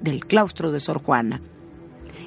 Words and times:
del 0.00 0.24
Claustro 0.26 0.72
de 0.72 0.80
Sor 0.80 1.02
Juana. 1.02 1.40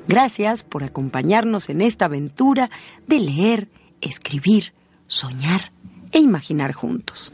Gracias 0.08 0.64
por 0.64 0.84
acompañarnos 0.84 1.70
en 1.70 1.82
esta 1.82 2.06
aventura 2.06 2.70
de 3.08 3.20
leer, 3.20 3.70
escribir, 4.02 4.74
soñar 5.08 5.72
e 6.12 6.20
imaginar 6.20 6.74
juntos. 6.74 7.34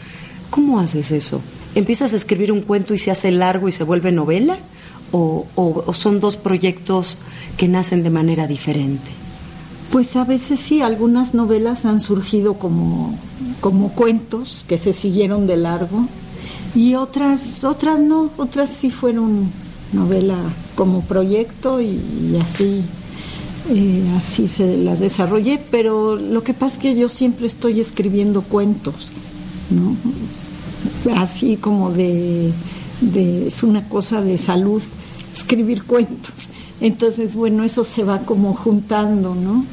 ¿Cómo 0.50 0.80
haces 0.80 1.12
eso? 1.12 1.42
¿Empiezas 1.76 2.14
a 2.14 2.16
escribir 2.16 2.52
un 2.52 2.62
cuento 2.62 2.94
y 2.94 3.00
se 3.00 3.12
hace 3.12 3.32
largo 3.32 3.68
y 3.68 3.72
se 3.72 3.84
vuelve 3.84 4.12
novela? 4.12 4.58
¿O, 5.12 5.46
son 5.94 6.20
dos 6.20 6.36
proyectos 6.36 7.18
que 7.58 7.68
nacen 7.68 8.04
de 8.04 8.10
manera 8.10 8.48
diferente? 8.48 9.10
Pues 9.92 10.16
a 10.16 10.26
veces 10.26 10.60
sí, 10.60 10.82
algunas 10.82 11.34
novelas 11.34 11.86
han 11.86 12.02
surgido 12.02 12.56
como, 12.56 13.18
como 13.62 13.94
cuentos 13.94 14.66
que 14.68 14.78
se 14.78 14.92
siguieron 14.92 15.48
de 15.48 15.56
largo 15.56 16.06
y 16.76 16.96
otras, 16.96 17.64
otras 17.64 18.00
no, 18.00 18.30
otras 18.38 18.70
sí 18.70 18.92
fueron 18.92 19.50
novela 19.94 20.36
como 20.76 21.02
proyecto 21.02 21.80
y, 21.80 21.86
y 22.32 22.38
así, 22.42 22.84
eh, 23.70 24.04
así 24.16 24.48
se 24.48 24.78
las 24.78 25.00
desarrollé, 25.00 25.60
pero 25.72 26.16
lo 26.16 26.44
que 26.44 26.54
pasa 26.54 26.76
es 26.76 26.82
que 26.82 26.96
yo 26.96 27.10
siempre 27.10 27.48
estoy 27.48 27.80
escribiendo 27.80 28.42
cuentos, 28.42 29.08
¿no? 29.70 29.96
Así 31.16 31.58
como 31.58 31.92
de, 31.92 32.52
de 33.02 33.48
es 33.48 33.64
una 33.64 33.88
cosa 33.88 34.22
de 34.22 34.38
salud, 34.38 34.82
escribir 35.36 35.84
cuentos. 35.84 36.34
Entonces, 36.82 37.36
bueno, 37.36 37.64
eso 37.64 37.84
se 37.84 38.04
va 38.04 38.20
como 38.20 38.54
juntando, 38.54 39.34
¿no? 39.34 39.66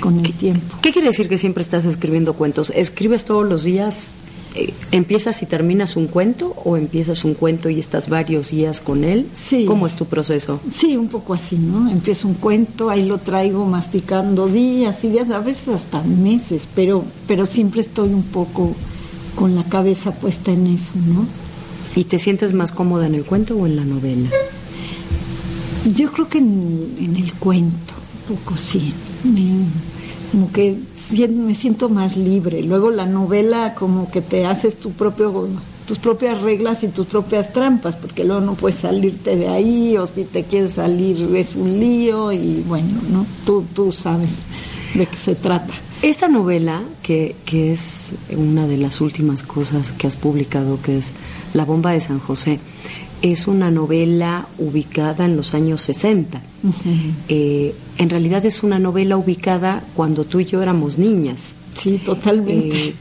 Con 0.00 0.24
el 0.24 0.32
tiempo. 0.34 0.76
¿Qué 0.80 0.92
quiere 0.92 1.08
decir 1.08 1.28
que 1.28 1.38
siempre 1.38 1.62
estás 1.62 1.84
escribiendo 1.84 2.34
cuentos? 2.34 2.72
¿Escribes 2.74 3.24
todos 3.24 3.48
los 3.48 3.64
días? 3.64 4.14
eh, 4.54 4.72
¿Empiezas 4.90 5.42
y 5.42 5.46
terminas 5.46 5.96
un 5.96 6.06
cuento 6.06 6.54
o 6.64 6.76
empiezas 6.76 7.24
un 7.24 7.34
cuento 7.34 7.70
y 7.70 7.80
estás 7.80 8.08
varios 8.08 8.50
días 8.50 8.80
con 8.80 9.04
él? 9.04 9.26
Sí. 9.42 9.64
¿Cómo 9.64 9.86
es 9.86 9.94
tu 9.94 10.06
proceso? 10.06 10.60
Sí, 10.72 10.96
un 10.96 11.08
poco 11.08 11.34
así, 11.34 11.56
¿no? 11.56 11.90
Empiezo 11.90 12.28
un 12.28 12.34
cuento, 12.34 12.90
ahí 12.90 13.04
lo 13.04 13.18
traigo 13.18 13.64
masticando 13.64 14.48
días 14.48 15.02
y 15.04 15.08
días, 15.08 15.30
a 15.30 15.38
veces 15.38 15.68
hasta 15.68 16.02
meses, 16.02 16.68
pero, 16.74 17.04
pero 17.26 17.46
siempre 17.46 17.80
estoy 17.80 18.10
un 18.10 18.24
poco 18.24 18.74
con 19.34 19.54
la 19.54 19.64
cabeza 19.64 20.12
puesta 20.12 20.52
en 20.52 20.66
eso, 20.66 20.92
¿no? 21.06 21.26
¿Y 21.94 22.04
te 22.04 22.18
sientes 22.18 22.52
más 22.54 22.72
cómoda 22.72 23.06
en 23.06 23.14
el 23.14 23.24
cuento 23.24 23.56
o 23.56 23.66
en 23.66 23.76
la 23.76 23.84
novela? 23.84 24.28
Yo 25.96 26.12
creo 26.12 26.28
que 26.28 26.38
en, 26.38 26.94
en 26.98 27.16
el 27.16 27.32
cuento, 27.34 27.94
un 28.28 28.36
poco 28.36 28.56
sí. 28.56 28.92
Me- 29.24 29.66
como 30.30 30.50
que 30.50 30.78
me 31.28 31.54
siento 31.54 31.90
más 31.90 32.16
libre. 32.16 32.62
Luego 32.62 32.90
la 32.90 33.04
novela 33.04 33.74
como 33.74 34.10
que 34.10 34.22
te 34.22 34.46
haces 34.46 34.76
tu 34.76 34.90
propio 34.92 35.48
tus 35.86 35.98
propias 35.98 36.40
reglas 36.40 36.84
y 36.84 36.88
tus 36.88 37.06
propias 37.06 37.52
trampas, 37.52 37.96
porque 37.96 38.24
luego 38.24 38.40
no 38.40 38.54
puedes 38.54 38.76
salirte 38.78 39.36
de 39.36 39.48
ahí 39.48 39.96
o 39.98 40.06
si 40.06 40.22
te 40.24 40.44
quieres 40.44 40.74
salir 40.74 41.34
es 41.36 41.54
un 41.56 41.78
lío 41.78 42.32
y 42.32 42.62
bueno, 42.66 43.00
¿no? 43.10 43.26
Tú, 43.44 43.64
tú 43.74 43.90
sabes 43.92 44.36
de 44.94 45.04
qué 45.06 45.18
se 45.18 45.34
trata. 45.34 45.74
Esta 46.02 46.26
novela, 46.26 46.82
que, 47.04 47.36
que 47.46 47.72
es 47.72 48.10
una 48.36 48.66
de 48.66 48.76
las 48.76 49.00
últimas 49.00 49.44
cosas 49.44 49.92
que 49.92 50.08
has 50.08 50.16
publicado, 50.16 50.82
que 50.82 50.98
es 50.98 51.12
La 51.54 51.64
bomba 51.64 51.92
de 51.92 52.00
San 52.00 52.18
José, 52.18 52.58
es 53.22 53.46
una 53.46 53.70
novela 53.70 54.46
ubicada 54.58 55.24
en 55.24 55.36
los 55.36 55.54
años 55.54 55.80
60. 55.82 56.42
Eh, 57.28 57.72
en 57.98 58.10
realidad 58.10 58.44
es 58.44 58.64
una 58.64 58.80
novela 58.80 59.16
ubicada 59.16 59.84
cuando 59.94 60.24
tú 60.24 60.40
y 60.40 60.46
yo 60.46 60.60
éramos 60.60 60.98
niñas. 60.98 61.54
Sí, 61.78 61.98
totalmente. 62.04 62.88
Eh, 62.88 62.94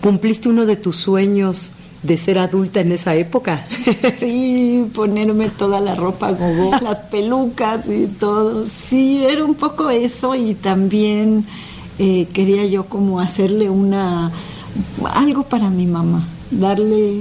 ¿Cumpliste 0.00 0.48
uno 0.48 0.64
de 0.64 0.76
tus 0.76 0.96
sueños 0.96 1.70
de 2.02 2.16
ser 2.16 2.38
adulta 2.38 2.80
en 2.80 2.92
esa 2.92 3.14
época? 3.14 3.66
sí, 4.18 4.86
ponerme 4.94 5.50
toda 5.50 5.80
la 5.80 5.94
ropa 5.94 6.32
gogo, 6.32 6.70
las 6.82 7.00
pelucas 7.00 7.86
y 7.88 8.06
todo. 8.06 8.66
Sí, 8.66 9.22
era 9.22 9.44
un 9.44 9.54
poco 9.54 9.90
eso 9.90 10.34
y 10.34 10.54
también 10.54 11.44
eh, 11.98 12.28
quería 12.32 12.64
yo 12.66 12.84
como 12.84 13.20
hacerle 13.20 13.70
una 13.70 14.30
algo 15.14 15.44
para 15.44 15.70
mi 15.70 15.86
mamá, 15.86 16.26
darle 16.50 17.20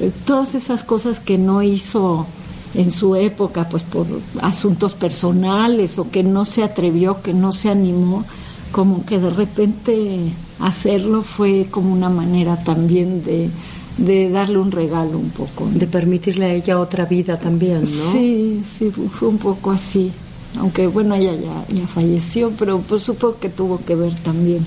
eh, 0.00 0.12
todas 0.26 0.54
esas 0.54 0.82
cosas 0.82 1.20
que 1.20 1.38
no 1.38 1.62
hizo 1.62 2.26
en 2.74 2.90
su 2.90 3.16
época, 3.16 3.68
pues 3.68 3.82
por 3.82 4.06
asuntos 4.42 4.94
personales 4.94 5.98
o 5.98 6.10
que 6.10 6.22
no 6.22 6.44
se 6.44 6.62
atrevió, 6.62 7.22
que 7.22 7.32
no 7.32 7.52
se 7.52 7.70
animó, 7.70 8.24
como 8.72 9.06
que 9.06 9.18
de 9.18 9.30
repente 9.30 10.32
hacerlo 10.60 11.22
fue 11.22 11.68
como 11.70 11.92
una 11.92 12.10
manera 12.10 12.56
también 12.62 13.24
de, 13.24 13.48
de 13.96 14.30
darle 14.30 14.58
un 14.58 14.72
regalo 14.72 15.18
un 15.18 15.30
poco. 15.30 15.68
De 15.72 15.86
permitirle 15.86 16.46
a 16.46 16.52
ella 16.52 16.78
otra 16.80 17.06
vida 17.06 17.38
también, 17.38 17.82
¿no? 17.82 18.12
Sí, 18.12 18.62
sí, 18.78 18.90
fue 18.90 19.28
un 19.28 19.38
poco 19.38 19.70
así. 19.70 20.12
Aunque 20.58 20.86
bueno, 20.86 21.14
ella 21.14 21.34
ya, 21.34 21.86
falleció, 21.86 22.52
pero 22.58 22.80
pues 22.80 23.02
supongo 23.02 23.38
que 23.38 23.48
tuvo 23.48 23.84
que 23.84 23.94
ver 23.94 24.14
también 24.16 24.66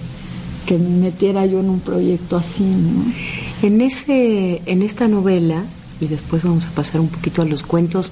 que 0.66 0.78
me 0.78 0.90
metiera 0.90 1.46
yo 1.46 1.60
en 1.60 1.70
un 1.70 1.80
proyecto 1.80 2.38
así. 2.38 2.64
En, 3.64 3.82
ese, 3.82 4.62
en 4.66 4.84
esta 4.84 5.08
novela, 5.08 5.64
y 6.00 6.08
después 6.08 6.44
vamos 6.44 6.68
a 6.68 6.72
pasar 6.72 7.02
un 7.02 7.08
poquito 7.08 7.42
a 7.42 7.46
los 7.46 7.64
cuentos, 7.64 8.12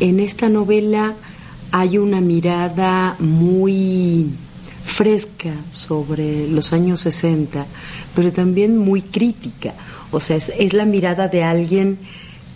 en 0.00 0.18
esta 0.18 0.48
novela 0.48 1.14
hay 1.70 1.98
una 1.98 2.20
mirada 2.20 3.16
muy 3.20 4.26
fresca 4.84 5.52
sobre 5.70 6.48
los 6.48 6.72
años 6.72 7.00
60, 7.02 7.66
pero 8.14 8.32
también 8.32 8.78
muy 8.78 9.02
crítica. 9.02 9.74
O 10.10 10.20
sea, 10.20 10.36
es, 10.36 10.50
es 10.58 10.72
la 10.72 10.86
mirada 10.86 11.28
de 11.28 11.44
alguien 11.44 11.98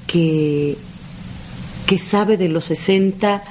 que, 0.07 0.77
que 1.87 1.99
sabe 1.99 2.37
de 2.37 2.49
los 2.49 2.65
60 2.67 3.43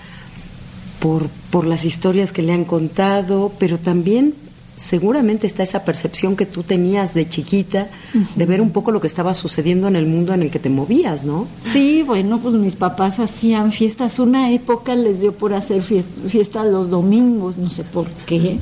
por, 1.00 1.28
por 1.52 1.66
las 1.66 1.86
historias 1.86 2.32
que 2.32 2.42
le 2.42 2.54
han 2.54 2.66
contado, 2.66 3.52
pero 3.60 3.78
también 3.78 4.34
seguramente 4.80 5.46
está 5.46 5.62
esa 5.62 5.84
percepción 5.84 6.38
que 6.38 6.46
tú 6.46 6.64
tenías 6.64 7.14
de 7.14 7.30
chiquita 7.30 7.90
de 8.36 8.46
ver 8.46 8.62
un 8.62 8.72
poco 8.72 8.92
lo 8.92 9.02
que 9.02 9.08
estaba 9.08 9.34
sucediendo 9.34 9.90
en 9.90 9.98
el 9.98 10.06
mundo 10.06 10.34
en 10.34 10.42
el 10.42 10.50
que 10.50 10.60
te 10.60 10.70
movías, 10.70 11.26
¿no? 11.26 11.48
Sí, 11.74 12.02
bueno, 12.02 12.40
pues 12.40 12.56
mis 12.56 12.76
papás 12.76 13.20
hacían 13.20 13.74
fiestas. 13.74 14.20
Una 14.20 14.52
época 14.52 14.96
les 14.96 15.20
dio 15.20 15.34
por 15.34 15.54
hacer 15.54 15.84
fiestas 15.84 16.66
los 16.68 16.90
domingos, 16.90 17.58
no 17.58 17.70
sé 17.70 17.84
por 17.84 18.08
qué. 18.26 18.58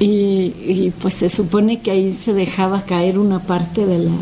Y, 0.00 0.92
pues 1.02 1.14
se 1.14 1.28
supone 1.28 1.80
que 1.80 1.90
ahí 1.90 2.14
se 2.14 2.32
dejaba 2.32 2.82
caer 2.82 3.18
una 3.18 3.40
parte 3.40 3.84
de 3.84 3.98
la 3.98 4.12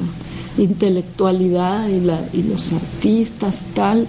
intelectualidad 0.58 1.86
y, 1.88 2.00
la, 2.00 2.18
y 2.32 2.42
los 2.42 2.72
artistas, 2.72 3.58
tal. 3.74 4.08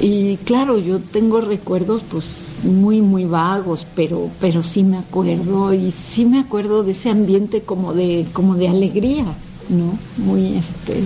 Y 0.00 0.38
claro, 0.38 0.78
yo 0.78 0.98
tengo 0.98 1.42
recuerdos 1.42 2.02
pues 2.10 2.24
muy 2.64 3.02
muy 3.02 3.26
vagos, 3.26 3.86
pero 3.94 4.30
pero 4.40 4.62
sí 4.62 4.82
me 4.82 4.96
acuerdo 4.96 5.74
y 5.74 5.90
sí 5.90 6.24
me 6.24 6.40
acuerdo 6.40 6.82
de 6.82 6.92
ese 6.92 7.10
ambiente 7.10 7.60
como 7.62 7.92
de 7.92 8.26
como 8.32 8.54
de 8.54 8.68
alegría, 8.68 9.26
¿no? 9.68 9.98
Muy 10.16 10.56
este 10.56 11.02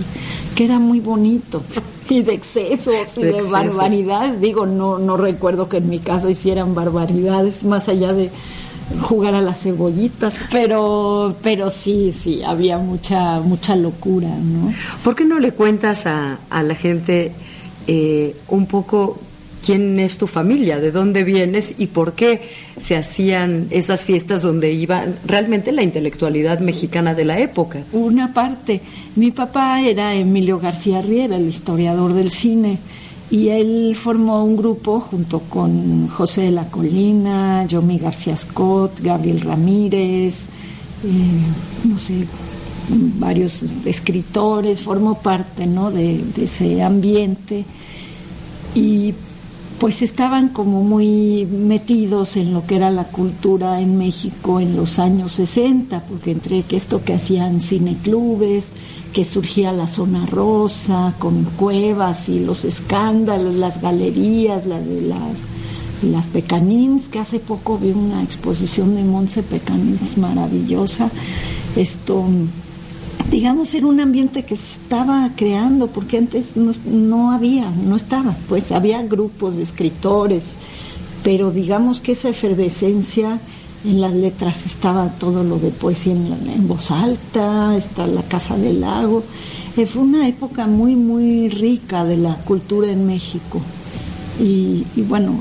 que 0.55 0.63
era 0.63 0.79
muy 0.79 1.01
bonito 1.01 1.61
y 2.09 2.21
de 2.21 2.33
excesos 2.35 2.95
y 3.17 3.23
de, 3.23 3.41
barbaridades, 3.41 4.39
digo, 4.39 4.65
no 4.65 4.97
no 4.97 5.17
recuerdo 5.17 5.67
que 5.67 5.77
en 5.77 5.89
mi 5.89 5.99
casa 5.99 6.29
hicieran 6.29 6.73
barbaridades 6.73 7.65
más 7.65 7.89
allá 7.89 8.13
de 8.13 8.31
jugar 9.01 9.35
a 9.35 9.41
las 9.41 9.59
cebollitas, 9.59 10.39
pero 10.51 11.35
pero 11.41 11.69
sí, 11.69 12.13
sí, 12.13 12.43
había 12.43 12.77
mucha 12.77 13.41
mucha 13.41 13.75
locura, 13.75 14.29
¿no? 14.29 14.73
¿Por 15.03 15.15
qué 15.15 15.25
no 15.25 15.39
le 15.39 15.51
cuentas 15.51 16.05
a, 16.05 16.39
a 16.49 16.63
la 16.63 16.75
gente 16.75 17.33
eh, 17.87 18.35
un 18.49 18.65
poco 18.65 19.19
quién 19.65 19.99
es 19.99 20.17
tu 20.17 20.27
familia, 20.27 20.79
de 20.79 20.91
dónde 20.91 21.23
vienes 21.23 21.73
y 21.77 21.87
por 21.87 22.13
qué 22.13 22.49
se 22.79 22.95
hacían 22.95 23.67
esas 23.71 24.05
fiestas 24.05 24.43
donde 24.43 24.71
iba 24.71 25.05
realmente 25.25 25.71
la 25.71 25.81
intelectualidad 25.81 26.59
mexicana 26.59 27.15
de 27.15 27.25
la 27.25 27.39
época. 27.39 27.79
Una 27.91 28.31
parte, 28.31 28.81
mi 29.15 29.31
papá 29.31 29.81
era 29.81 30.13
Emilio 30.13 30.59
García 30.59 31.01
Riera, 31.01 31.37
el 31.37 31.47
historiador 31.47 32.13
del 32.13 32.31
cine, 32.31 32.77
y 33.31 33.49
él 33.49 33.97
formó 33.99 34.45
un 34.45 34.55
grupo 34.55 34.99
junto 34.99 35.39
con 35.39 36.07
José 36.09 36.41
de 36.41 36.51
la 36.51 36.65
Colina, 36.69 37.65
Yomi 37.65 37.97
García 37.97 38.37
Scott, 38.37 38.99
Gabriel 39.01 39.41
Ramírez, 39.41 40.41
eh, 41.03 41.87
no 41.87 41.97
sé, 41.97 42.27
varios 42.89 43.63
escritores, 43.85 44.81
formó 44.81 45.19
parte 45.19 45.65
¿no? 45.65 45.91
de, 45.91 46.23
ese 46.41 46.83
ambiente 46.83 47.65
y 48.73 49.13
pues 49.79 50.01
estaban 50.01 50.49
como 50.49 50.83
muy 50.83 51.45
metidos 51.45 52.37
en 52.37 52.53
lo 52.53 52.65
que 52.65 52.77
era 52.77 52.91
la 52.91 53.05
cultura 53.05 53.81
en 53.81 53.97
México 53.97 54.59
en 54.59 54.75
los 54.75 54.99
años 54.99 55.33
60, 55.33 56.01
porque 56.01 56.31
entre 56.31 56.63
que 56.63 56.77
esto 56.77 57.03
que 57.03 57.13
hacían 57.13 57.59
cineclubes, 57.59 58.65
que 59.13 59.25
surgía 59.25 59.71
la 59.71 59.87
zona 59.87 60.25
rosa 60.25 61.13
con 61.19 61.43
cuevas 61.43 62.29
y 62.29 62.39
los 62.39 62.63
escándalos, 62.63 63.55
las 63.55 63.81
galerías, 63.81 64.65
la 64.65 64.79
de 64.79 65.01
las 65.01 65.37
las 66.01 66.27
Pecanins, 66.27 67.07
que 67.07 67.19
hace 67.19 67.39
poco 67.39 67.77
vi 67.77 67.91
una 67.91 68.21
exposición 68.21 68.95
de 68.95 69.03
Monse 69.03 69.43
Pecanins 69.43 70.17
maravillosa. 70.17 71.09
Esto 71.75 72.25
digamos, 73.31 73.73
era 73.73 73.87
un 73.87 73.99
ambiente 73.99 74.43
que 74.43 74.55
se 74.55 74.79
estaba 74.81 75.29
creando, 75.35 75.87
porque 75.87 76.17
antes 76.17 76.55
no, 76.55 77.31
había, 77.31 77.69
no 77.71 77.95
estaba, 77.95 78.35
pues 78.47 78.71
había 78.71 79.01
grupos 79.03 79.55
de 79.55 79.63
escritores, 79.63 80.43
pero 81.23 81.51
digamos 81.51 82.01
que 82.01 82.11
esa 82.11 82.29
efervescencia 82.29 83.39
en 83.83 84.01
las 84.01 84.13
letras 84.13 84.65
estaba 84.65 85.09
todo 85.09 85.43
lo 85.43 85.57
de 85.59 85.69
poesía 85.69 86.13
en, 86.13 86.67
voz 86.67 86.91
alta, 86.91 87.75
está 87.75 88.07
la 88.07 88.23
Casa 88.23 88.57
del 88.57 88.81
Lago. 88.81 89.23
Eh, 89.77 89.85
fue 89.85 90.03
una 90.03 90.27
época 90.27 90.67
muy, 90.67 90.95
muy 90.95 91.49
rica 91.49 92.03
de 92.03 92.17
la 92.17 92.35
cultura 92.35 92.91
en 92.91 93.05
México. 93.05 93.61
Y, 94.39 94.85
y 94.95 95.01
bueno, 95.01 95.39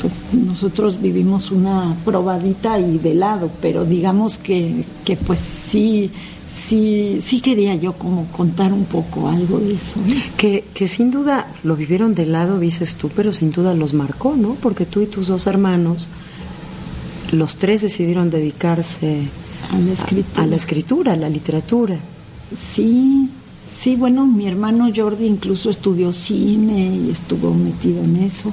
pues 0.00 0.12
nosotros 0.32 1.00
vivimos 1.00 1.50
una 1.50 1.96
probadita 2.04 2.78
y 2.78 2.98
de 2.98 3.14
lado, 3.14 3.50
pero 3.60 3.84
digamos 3.84 4.36
que, 4.38 4.84
que 5.04 5.16
pues 5.16 5.40
sí 5.40 6.10
sí, 6.56 7.20
sí 7.22 7.40
quería 7.40 7.74
yo 7.74 7.92
como 7.94 8.26
contar 8.26 8.72
un 8.72 8.84
poco 8.84 9.28
algo 9.28 9.58
de 9.58 9.74
eso. 9.74 10.00
Que, 10.36 10.64
que 10.74 10.88
sin 10.88 11.10
duda 11.10 11.46
lo 11.62 11.76
vivieron 11.76 12.14
de 12.14 12.26
lado, 12.26 12.58
dices 12.58 12.96
tú, 12.96 13.10
pero 13.14 13.32
sin 13.32 13.50
duda 13.50 13.74
los 13.74 13.92
marcó, 13.92 14.34
¿no? 14.36 14.54
Porque 14.54 14.86
tú 14.86 15.00
y 15.00 15.06
tus 15.06 15.28
dos 15.28 15.46
hermanos, 15.46 16.08
los 17.32 17.56
tres 17.56 17.82
decidieron 17.82 18.30
dedicarse 18.30 19.22
a 19.72 19.78
la 19.78 19.92
escritura, 19.92 20.42
a, 20.42 20.46
la, 20.46 20.56
escritura, 20.56 21.12
a 21.12 21.16
la 21.16 21.28
literatura. 21.28 21.96
Sí, 22.72 23.28
sí, 23.76 23.96
bueno, 23.96 24.26
mi 24.26 24.46
hermano 24.46 24.90
Jordi 24.94 25.26
incluso 25.26 25.70
estudió 25.70 26.12
cine 26.12 26.94
y 26.94 27.10
estuvo 27.10 27.52
metido 27.54 28.02
en 28.02 28.16
eso. 28.16 28.52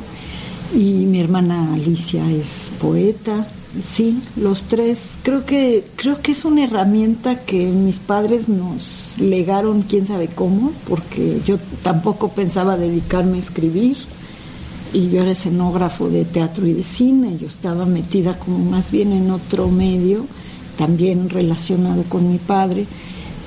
Y 0.74 1.05
mi 1.05 1.20
hermana 1.20 1.74
Alicia 1.74 2.29
es 2.31 2.72
poeta 2.79 3.46
sí, 3.85 4.21
los 4.35 4.63
tres. 4.63 4.99
Creo 5.23 5.45
que, 5.45 5.85
creo 5.95 6.21
que 6.21 6.31
es 6.31 6.45
una 6.45 6.63
herramienta 6.63 7.39
que 7.39 7.67
mis 7.67 7.99
padres 7.99 8.49
nos 8.49 9.13
legaron, 9.17 9.83
quién 9.83 10.07
sabe 10.07 10.27
cómo, 10.27 10.71
porque 10.87 11.41
yo 11.45 11.57
tampoco 11.83 12.29
pensaba 12.29 12.77
dedicarme 12.77 13.37
a 13.37 13.41
escribir. 13.41 13.97
Y 14.93 15.09
yo 15.09 15.21
era 15.21 15.31
escenógrafo 15.31 16.09
de 16.09 16.25
teatro 16.25 16.67
y 16.67 16.73
de 16.73 16.83
cine. 16.83 17.37
Yo 17.37 17.47
estaba 17.47 17.85
metida 17.85 18.37
como 18.37 18.57
más 18.57 18.91
bien 18.91 19.13
en 19.13 19.31
otro 19.31 19.69
medio, 19.69 20.25
también 20.77 21.29
relacionado 21.29 22.03
con 22.03 22.29
mi 22.29 22.37
padre. 22.37 22.85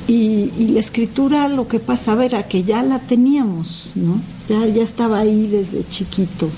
Y, 0.08 0.50
y, 0.58 0.68
la 0.68 0.80
escritura 0.80 1.48
lo 1.48 1.66
que 1.66 1.80
pasaba 1.80 2.24
era 2.24 2.42
que 2.42 2.62
ya 2.62 2.82
la 2.82 2.98
teníamos, 2.98 3.88
¿no? 3.94 4.20
Ya, 4.48 4.66
ya 4.66 4.82
estaba 4.82 5.18
ahí 5.18 5.46
desde 5.46 5.86
chiquitos. 5.88 6.50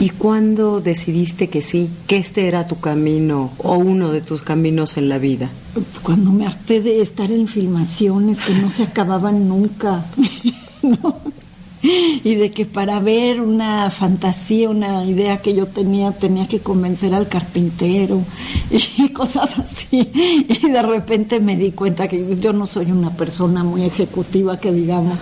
¿Y 0.00 0.08
cuándo 0.08 0.80
decidiste 0.80 1.50
que 1.50 1.60
sí, 1.60 1.90
que 2.06 2.16
este 2.16 2.48
era 2.48 2.66
tu 2.66 2.80
camino 2.80 3.50
o 3.58 3.76
uno 3.76 4.10
de 4.10 4.22
tus 4.22 4.40
caminos 4.40 4.96
en 4.96 5.10
la 5.10 5.18
vida? 5.18 5.50
Cuando 6.02 6.30
me 6.30 6.46
harté 6.46 6.80
de 6.80 7.02
estar 7.02 7.30
en 7.30 7.46
filmaciones 7.46 8.38
que 8.38 8.54
no 8.54 8.70
se 8.70 8.84
acababan 8.84 9.46
nunca. 9.46 10.06
y 11.82 12.34
de 12.34 12.50
que 12.50 12.64
para 12.64 12.98
ver 13.00 13.42
una 13.42 13.90
fantasía, 13.90 14.70
una 14.70 15.04
idea 15.04 15.42
que 15.42 15.54
yo 15.54 15.66
tenía, 15.66 16.12
tenía 16.12 16.48
que 16.48 16.60
convencer 16.60 17.12
al 17.12 17.28
carpintero 17.28 18.22
y 18.70 19.10
cosas 19.10 19.58
así. 19.58 20.08
Y 20.48 20.66
de 20.66 20.80
repente 20.80 21.40
me 21.40 21.58
di 21.58 21.72
cuenta 21.72 22.08
que 22.08 22.36
yo 22.36 22.54
no 22.54 22.66
soy 22.66 22.90
una 22.90 23.10
persona 23.10 23.64
muy 23.64 23.84
ejecutiva, 23.84 24.58
que 24.58 24.72
digamos. 24.72 25.18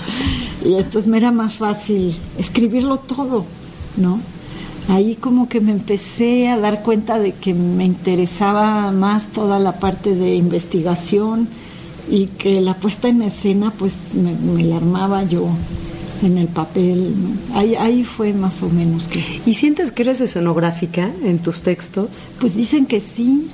Y 0.65 0.75
entonces 0.75 1.09
me 1.09 1.17
era 1.17 1.33
más 1.33 1.55
fácil 1.55 2.17
escribirlo 2.39 2.99
todo, 2.99 3.45
¿no? 3.97 4.21
Ahí 4.89 5.17
como 5.17 5.49
que 5.49 5.61
me 5.61 5.73
empecé 5.73 6.49
a 6.49 6.59
dar 6.59 6.83
cuenta 6.83 7.19
de 7.19 7.33
que 7.33 7.53
me 7.53 7.85
interesaba 7.85 8.91
más 8.91 9.27
toda 9.27 9.59
la 9.59 9.73
parte 9.79 10.15
de 10.15 10.35
investigación 10.35 11.47
y 12.11 12.27
que 12.27 12.63
la 12.63 12.73
puesta 12.73 13.09
en 13.09 13.21
escena 13.21 13.71
pues 13.71 13.93
me, 14.15 14.65
la 14.65 14.77
armaba 14.77 15.25
yo 15.25 15.47
en 16.23 16.39
el 16.39 16.49
papel. 16.49 17.15
Ahí, 17.55 17.75
ahí 17.75 18.03
fue 18.03 18.33
más 18.33 18.63
o 18.63 18.71
menos 18.71 19.09
que... 19.09 19.23
¿Y 19.45 19.55
sientes 19.55 19.93
que 19.93 20.03
eres 20.03 20.23
escenográfica 20.23 21.11
en 21.23 21.39
tus 21.39 21.61
textos? 21.61 22.09
Pues 22.41 22.57
dicen 22.57 22.87
que 22.87 23.03
sí, 23.03 23.51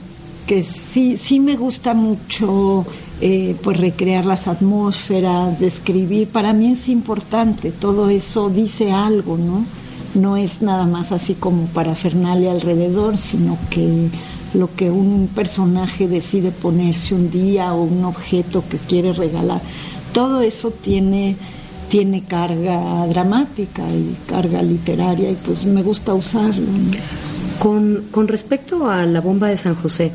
que 0.46 0.62
sí, 0.62 1.16
sí 1.16 1.40
me 1.40 1.56
gusta 1.56 1.94
mucho 1.94 2.86
eh, 3.20 3.56
pues 3.60 3.76
recrear 3.76 4.24
las 4.24 4.46
atmósferas, 4.46 5.58
describir. 5.58 6.28
Para 6.28 6.52
mí 6.52 6.72
es 6.72 6.88
importante, 6.88 7.72
todo 7.72 8.08
eso 8.08 8.50
dice 8.50 8.92
algo, 8.92 9.36
¿no? 9.36 9.64
No 10.14 10.37
es 10.37 10.62
nada 10.62 10.87
más 10.87 11.12
así 11.12 11.35
como 11.35 11.66
para 11.66 11.94
Fernalia 11.94 12.52
alrededor, 12.52 13.16
sino 13.18 13.59
que 13.71 14.09
lo 14.54 14.75
que 14.75 14.90
un 14.90 15.28
personaje 15.35 16.09
decide 16.09 16.50
ponerse 16.50 17.14
un 17.14 17.30
día 17.30 17.75
o 17.75 17.83
un 17.83 18.04
objeto 18.04 18.64
que 18.68 18.78
quiere 18.78 19.12
regalar. 19.12 19.61
Todo 20.12 20.40
eso 20.40 20.71
tiene, 20.71 21.37
tiene 21.88 22.23
carga 22.23 23.06
dramática 23.09 23.83
y 23.90 24.16
carga 24.28 24.62
literaria 24.62 25.30
y 25.30 25.35
pues 25.35 25.64
me 25.64 25.83
gusta 25.83 26.14
usarlo. 26.14 26.66
Con, 27.59 28.06
con 28.11 28.28
respecto 28.28 28.88
a 28.88 29.04
la 29.04 29.21
bomba 29.21 29.49
de 29.49 29.56
San 29.56 29.75
José, 29.75 30.12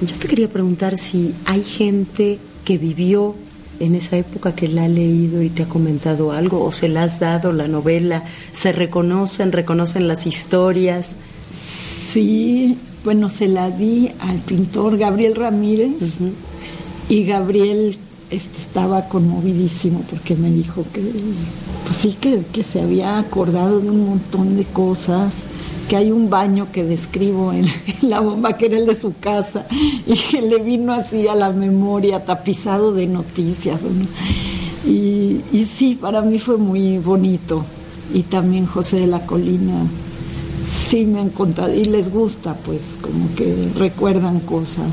yo 0.00 0.16
te 0.16 0.28
quería 0.28 0.48
preguntar 0.48 0.96
si 0.96 1.34
hay 1.44 1.62
gente 1.62 2.38
que 2.64 2.78
vivió 2.78 3.34
en 3.80 3.94
esa 3.94 4.16
época 4.16 4.54
que 4.54 4.68
la 4.68 4.84
ha 4.84 4.88
leído 4.88 5.42
y 5.42 5.50
te 5.50 5.64
ha 5.64 5.68
comentado 5.68 6.32
algo 6.32 6.64
o 6.64 6.72
se 6.72 6.88
la 6.88 7.02
has 7.02 7.20
dado 7.20 7.52
la 7.52 7.68
novela, 7.68 8.24
se 8.52 8.72
reconocen, 8.72 9.52
reconocen 9.52 10.08
las 10.08 10.26
historias. 10.26 11.16
Sí, 12.12 12.78
bueno, 13.04 13.28
se 13.28 13.48
la 13.48 13.70
di 13.70 14.10
al 14.20 14.38
pintor 14.38 14.98
Gabriel 14.98 15.34
Ramírez 15.36 15.92
y 17.08 17.24
Gabriel 17.24 17.98
este, 18.30 18.58
estaba 18.58 19.08
conmovidísimo 19.08 20.00
porque 20.10 20.34
me 20.34 20.50
dijo 20.50 20.84
que, 20.92 21.02
pues 21.84 21.96
sí, 21.96 22.16
que, 22.20 22.42
que 22.52 22.64
se 22.64 22.80
había 22.80 23.18
acordado 23.18 23.80
de 23.80 23.90
un 23.90 24.06
montón 24.06 24.56
de 24.56 24.64
cosas 24.64 25.34
que 25.88 25.96
hay 25.96 26.10
un 26.10 26.28
baño 26.30 26.68
que 26.72 26.84
describo 26.84 27.52
en, 27.52 27.66
la 28.02 28.20
bomba 28.20 28.56
que 28.56 28.66
era 28.66 28.78
el 28.78 28.86
de 28.86 28.98
su 28.98 29.18
casa 29.18 29.66
y 30.06 30.14
que 30.14 30.42
le 30.42 30.58
vino 30.58 30.92
así 30.92 31.28
a 31.28 31.34
la 31.34 31.50
memoria 31.50 32.24
tapizado 32.24 32.92
de 32.92 33.06
noticias. 33.06 33.80
Y, 34.86 35.40
sí, 35.66 35.98
para 36.00 36.22
mí 36.22 36.38
fue 36.38 36.56
muy 36.56 36.98
bonito. 36.98 37.64
Y 38.14 38.22
también 38.22 38.66
José 38.66 39.00
de 39.00 39.06
la 39.08 39.26
Colina 39.26 39.84
sí 40.88 41.04
me 41.04 41.20
han 41.20 41.30
contado 41.30 41.74
y 41.74 41.84
les 41.84 42.10
gusta, 42.12 42.54
pues 42.54 42.80
como 43.00 43.34
que 43.34 43.68
recuerdan 43.76 44.38
cosas. 44.40 44.86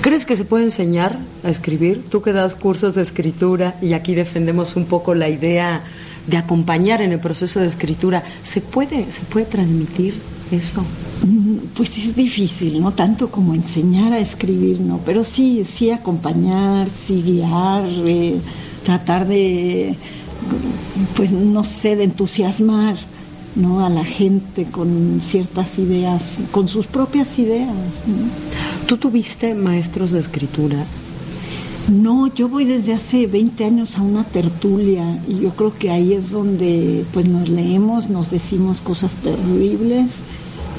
¿Crees 0.00 0.24
que 0.24 0.36
se 0.36 0.44
puede 0.44 0.64
enseñar 0.64 1.18
a 1.44 1.50
escribir? 1.50 2.02
Tú 2.08 2.22
que 2.22 2.32
das 2.32 2.54
cursos 2.54 2.94
de 2.94 3.02
escritura 3.02 3.74
y 3.82 3.92
aquí 3.92 4.14
defendemos 4.14 4.76
un 4.76 4.86
poco 4.86 5.14
la 5.14 5.28
idea 5.28 5.82
de 6.28 6.36
acompañar 6.36 7.00
en 7.00 7.12
el 7.12 7.20
proceso 7.20 7.60
de 7.60 7.66
escritura, 7.66 8.22
¿se 8.42 8.60
puede, 8.60 9.10
se 9.10 9.22
puede 9.22 9.46
transmitir 9.46 10.14
eso? 10.50 10.82
Mm, 11.26 11.74
pues 11.74 11.96
es 11.96 12.14
difícil, 12.14 12.80
no 12.80 12.92
tanto 12.92 13.30
como 13.30 13.54
enseñar 13.54 14.12
a 14.12 14.18
escribir, 14.18 14.80
no, 14.80 15.00
pero 15.04 15.24
sí, 15.24 15.64
sí 15.64 15.90
acompañar, 15.90 16.88
sí 16.90 17.22
guiar, 17.22 17.84
eh, 18.04 18.38
tratar 18.84 19.26
de, 19.26 19.94
pues 21.16 21.32
no 21.32 21.64
sé, 21.64 21.96
de 21.96 22.04
entusiasmar 22.04 22.96
¿no? 23.56 23.84
a 23.84 23.88
la 23.88 24.04
gente 24.04 24.64
con 24.64 25.20
ciertas 25.22 25.78
ideas, 25.78 26.38
con 26.50 26.68
sus 26.68 26.86
propias 26.86 27.38
ideas. 27.38 28.04
¿Tú 28.86 28.98
tuviste 28.98 29.54
maestros 29.54 30.12
de 30.12 30.20
escritura? 30.20 30.84
No, 31.88 32.26
yo 32.34 32.48
voy 32.48 32.66
desde 32.66 32.92
hace 32.92 33.26
20 33.26 33.64
años 33.64 33.96
a 33.96 34.02
una 34.02 34.22
tertulia 34.22 35.18
y 35.26 35.40
yo 35.40 35.50
creo 35.50 35.74
que 35.74 35.90
ahí 35.90 36.12
es 36.12 36.30
donde 36.30 37.04
pues 37.12 37.26
nos 37.26 37.48
leemos, 37.48 38.10
nos 38.10 38.30
decimos 38.30 38.80
cosas 38.80 39.12
terribles. 39.22 40.12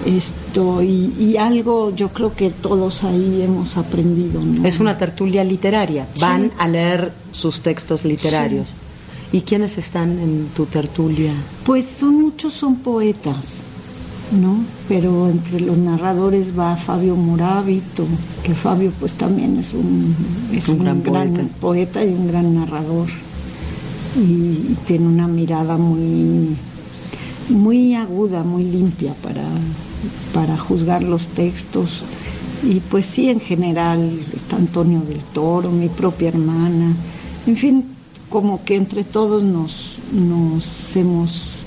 Esto 0.05 0.81
y, 0.81 1.35
algo 1.37 1.93
yo 1.93 2.09
creo 2.09 2.33
que 2.33 2.51
todos 2.51 3.03
ahí 3.03 3.41
hemos 3.41 3.75
aprendido. 3.75 4.41
Es 4.63 4.79
una 4.79 4.97
tertulia 4.97 5.43
literaria, 5.43 6.07
van 6.19 6.51
a 6.57 6.67
leer 6.67 7.11
sus 7.31 7.61
textos 7.61 8.05
literarios. 8.05 8.69
¿Y 9.31 9.41
quiénes 9.41 9.77
están 9.77 10.17
en 10.19 10.47
tu 10.55 10.65
tertulia? 10.65 11.33
Pues 11.65 11.85
son 11.85 12.21
muchos, 12.21 12.53
son 12.53 12.77
poetas, 12.77 13.61
¿no? 14.31 14.63
Pero 14.88 15.29
entre 15.29 15.59
los 15.59 15.77
narradores 15.77 16.57
va 16.57 16.75
Fabio 16.75 17.15
Morábito, 17.15 18.05
que 18.43 18.53
Fabio 18.53 18.91
pues 19.00 19.13
también 19.13 19.57
es 19.59 19.74
un, 19.74 20.15
es 20.53 20.67
un, 20.69 20.79
gran, 20.79 21.01
poeta. 21.59 22.03
y 22.03 22.09
un 22.09 22.27
gran 22.27 22.55
narrador. 22.55 23.07
Y, 24.17 24.75
tiene 24.86 25.07
una 25.07 25.27
mirada 25.27 25.77
muy, 25.77 26.55
muy 27.50 27.95
aguda, 27.95 28.43
muy 28.43 28.63
limpia 28.63 29.13
para, 29.21 29.45
para 30.33 30.57
juzgar 30.57 31.03
los 31.03 31.27
textos. 31.27 32.03
Y 32.63 32.79
pues 32.79 33.05
sí, 33.05 33.29
en 33.29 33.39
general 33.39 34.19
está 34.36 34.57
Antonio 34.57 35.01
del 35.01 35.19
Toro, 35.19 35.71
mi 35.71 35.88
propia 35.88 36.29
hermana, 36.29 36.93
en 37.48 37.55
fin, 37.55 37.86
como 38.29 38.63
que 38.63 38.75
entre 38.75 39.03
todos 39.03 39.43
nos, 39.43 39.98
nos 40.12 40.95
hemos 40.95 41.58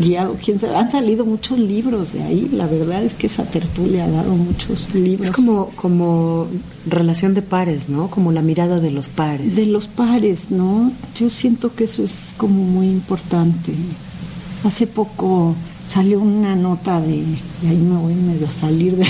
guiado. 0.00 0.36
¿Quién 0.42 0.58
Han 0.74 0.90
salido 0.90 1.24
muchos 1.24 1.58
libros 1.58 2.12
de 2.12 2.22
ahí. 2.22 2.48
La 2.52 2.66
verdad 2.66 3.02
es 3.04 3.14
que 3.14 3.26
esa 3.26 3.44
tertulia 3.44 4.04
ha 4.04 4.10
dado 4.10 4.34
muchos 4.34 4.94
libros. 4.94 5.28
Es 5.28 5.34
como, 5.34 5.68
como 5.70 6.46
relación 6.86 7.34
de 7.34 7.42
pares, 7.42 7.88
¿no? 7.88 8.08
Como 8.08 8.32
la 8.32 8.42
mirada 8.42 8.80
de 8.80 8.90
los 8.90 9.08
pares. 9.08 9.56
De 9.56 9.66
los 9.66 9.86
pares, 9.86 10.50
¿no? 10.50 10.92
Yo 11.18 11.30
siento 11.30 11.74
que 11.74 11.84
eso 11.84 12.04
es 12.04 12.14
como 12.36 12.62
muy 12.64 12.86
importante. 12.86 13.72
Hace 14.64 14.86
poco 14.86 15.54
salió 15.88 16.20
una 16.20 16.54
nota 16.54 17.00
de, 17.00 17.16
y 17.16 17.66
ahí 17.68 17.76
me 17.76 17.96
voy 17.96 18.14
medio 18.14 18.46
a 18.46 18.52
salir 18.52 18.96
de, 18.96 19.06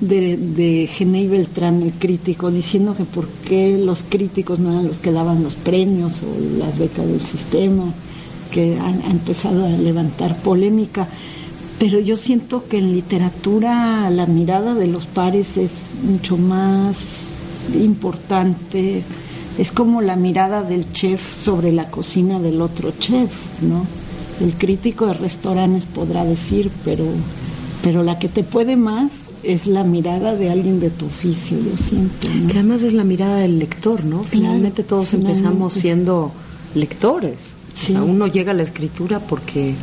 de, 0.00 0.36
de 0.36 0.86
Genei 0.86 1.28
Beltrán, 1.28 1.82
el 1.82 1.92
crítico, 1.92 2.50
diciendo 2.50 2.96
que 2.96 3.04
por 3.04 3.28
qué 3.46 3.78
los 3.78 4.02
críticos 4.08 4.58
no 4.58 4.72
eran 4.72 4.88
los 4.88 4.98
que 4.98 5.12
daban 5.12 5.42
los 5.42 5.54
premios 5.54 6.22
o 6.22 6.58
las 6.58 6.78
becas 6.78 7.06
del 7.06 7.20
sistema, 7.20 7.92
que 8.56 8.78
han, 8.80 9.02
empezado 9.10 9.66
a 9.66 9.68
levantar 9.68 10.34
polémica. 10.38 11.06
Pero 11.78 12.00
yo 12.00 12.16
siento 12.16 12.66
que 12.66 12.78
en 12.78 12.92
literatura 12.92 14.08
la 14.08 14.24
mirada 14.24 14.74
de 14.74 14.86
los 14.86 15.04
pares 15.04 15.58
es 15.58 15.72
mucho 16.02 16.38
más 16.38 16.96
importante. 17.74 19.02
Es 19.58 19.70
como 19.72 20.00
la 20.00 20.16
mirada 20.16 20.62
del 20.62 20.90
chef 20.94 21.36
sobre 21.36 21.70
la 21.70 21.90
cocina 21.90 22.40
del 22.40 22.62
otro 22.62 22.92
chef, 22.98 23.30
¿no? 23.60 23.84
El 24.40 24.54
crítico 24.54 25.06
de 25.06 25.14
restaurantes 25.14 25.84
podrá 25.84 26.24
decir, 26.24 26.70
pero, 26.82 27.04
pero 27.82 28.02
la 28.02 28.18
que 28.18 28.28
te 28.28 28.42
puede 28.42 28.76
más 28.76 29.10
es 29.42 29.66
la 29.66 29.84
mirada 29.84 30.34
de 30.34 30.48
alguien 30.48 30.80
de 30.80 30.88
tu 30.88 31.04
oficio, 31.04 31.58
yo 31.58 31.76
siento. 31.76 32.26
Que 32.48 32.58
además 32.58 32.82
es 32.82 32.94
la 32.94 33.04
mirada 33.04 33.36
del 33.36 33.58
lector, 33.58 34.02
¿no? 34.04 34.24
Finalmente 34.24 34.82
todos 34.82 35.12
empezamos 35.12 35.74
siendo 35.74 36.32
lectores. 36.74 37.55
Uno 37.90 38.26
llega 38.26 38.52
a 38.52 38.54
la 38.54 38.62
escritura 38.62 39.20
porque 39.20 39.74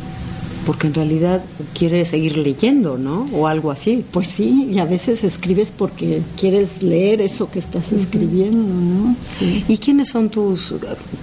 porque 0.64 0.86
en 0.86 0.94
realidad 0.94 1.44
quiere 1.74 2.04
seguir 2.06 2.36
leyendo, 2.38 2.96
¿no? 2.96 3.28
O 3.32 3.46
algo 3.46 3.70
así. 3.70 4.04
Pues 4.10 4.28
sí, 4.28 4.68
y 4.70 4.78
a 4.78 4.84
veces 4.84 5.22
escribes 5.24 5.70
porque 5.70 6.22
quieres 6.38 6.82
leer 6.82 7.20
eso 7.20 7.50
que 7.50 7.58
estás 7.58 7.92
escribiendo, 7.92 8.58
¿no? 8.58 9.16
Sí. 9.22 9.64
¿Y 9.68 9.78
quiénes 9.78 10.08
son 10.08 10.30
tus, 10.30 10.74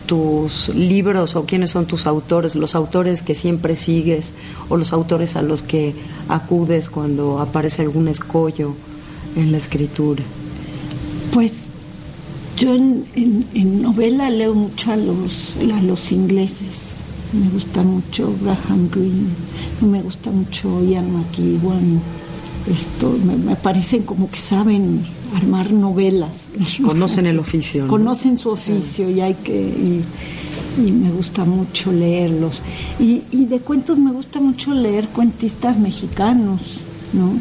tus 0.06 0.70
libros 0.70 1.36
o 1.36 1.46
quiénes 1.46 1.72
son 1.72 1.86
tus 1.86 2.06
autores? 2.08 2.56
Los 2.56 2.76
autores 2.76 3.22
que 3.22 3.36
siempre 3.36 3.76
sigues 3.76 4.34
o 4.70 4.78
los 4.78 4.94
autores 4.94 5.36
a 5.36 5.42
los 5.42 5.64
que 5.64 5.94
acudes 6.28 6.90
cuando 6.90 7.40
aparece 7.40 7.82
algún 7.82 8.08
escollo 8.08 8.76
en 9.36 9.52
la 9.52 9.58
escritura. 9.58 10.24
Pues 11.34 11.71
yo 12.62 12.76
en, 12.76 13.06
en, 13.56 13.82
novela 13.82 14.30
leo 14.30 14.54
mucho 14.54 14.92
a 14.92 14.96
los, 14.96 15.58
a 15.58 15.82
los 15.82 16.12
ingleses 16.12 16.92
me 17.34 17.50
gusta 17.50 17.82
mucho 17.82 18.36
Graham 18.42 18.88
Greene, 18.92 19.30
me 19.82 20.02
gusta 20.04 20.30
mucho 20.30 20.84
Ian 20.84 21.12
McEwan, 21.12 22.00
esto, 22.72 23.18
me, 23.26 23.56
parecen 23.56 24.04
como 24.04 24.30
que 24.30 24.38
saben 24.38 25.02
armar 25.36 25.72
novelas. 25.72 26.30
Conocen 26.84 27.26
el 27.26 27.40
oficio. 27.40 27.88
Conocen 27.88 28.38
su 28.38 28.50
oficio 28.50 29.10
y 29.10 29.22
hay 29.22 29.34
que... 29.36 30.02
y 30.78 30.92
me 30.92 31.10
gusta 31.10 31.46
mucho 31.46 31.92
leerlos. 31.92 32.62
Y, 33.00 33.24
y 33.32 33.46
de 33.46 33.60
cuentos 33.60 33.98
me 33.98 34.12
gusta 34.12 34.40
mucho 34.40 34.74
leer 34.74 35.08
cuentistas 35.08 35.80
mexicanos, 35.80 36.62
¿no? 37.14 37.40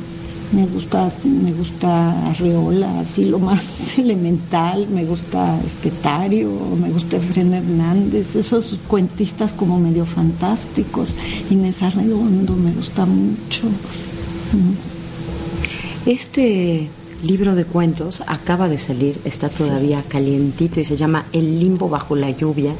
Me 0.53 0.67
gusta 0.67 1.13
me 1.25 1.53
gusta 1.53 2.31
Arreola 2.31 3.01
así 3.01 3.25
lo 3.25 3.39
más 3.39 3.97
elemental 3.99 4.89
me 4.89 5.05
gusta 5.05 5.59
Estetario 5.65 6.51
me 6.81 6.91
gusta 6.91 7.17
Efren 7.17 7.55
Hernández 7.55 8.35
esos 8.37 8.79
cuentistas 8.89 9.53
como 9.53 9.79
medio 9.79 10.05
fantásticos. 10.05 11.11
Inés 11.51 11.83
Arredondo 11.83 12.55
me 12.55 12.73
gusta 12.73 13.07
mucho. 13.07 13.63
Este 16.07 16.89
libro 17.23 17.55
de 17.55 17.65
cuentos 17.65 18.23
acaba 18.27 18.69
de 18.69 18.79
salir 18.79 19.21
está 19.25 19.49
todavía 19.49 20.03
calientito 20.09 20.81
y 20.81 20.85
se 20.85 20.97
llama 20.97 21.27
El 21.33 21.61
limbo 21.61 21.89
bajo 21.89 22.17
la 22.17 22.31
lluvia. 22.31 22.73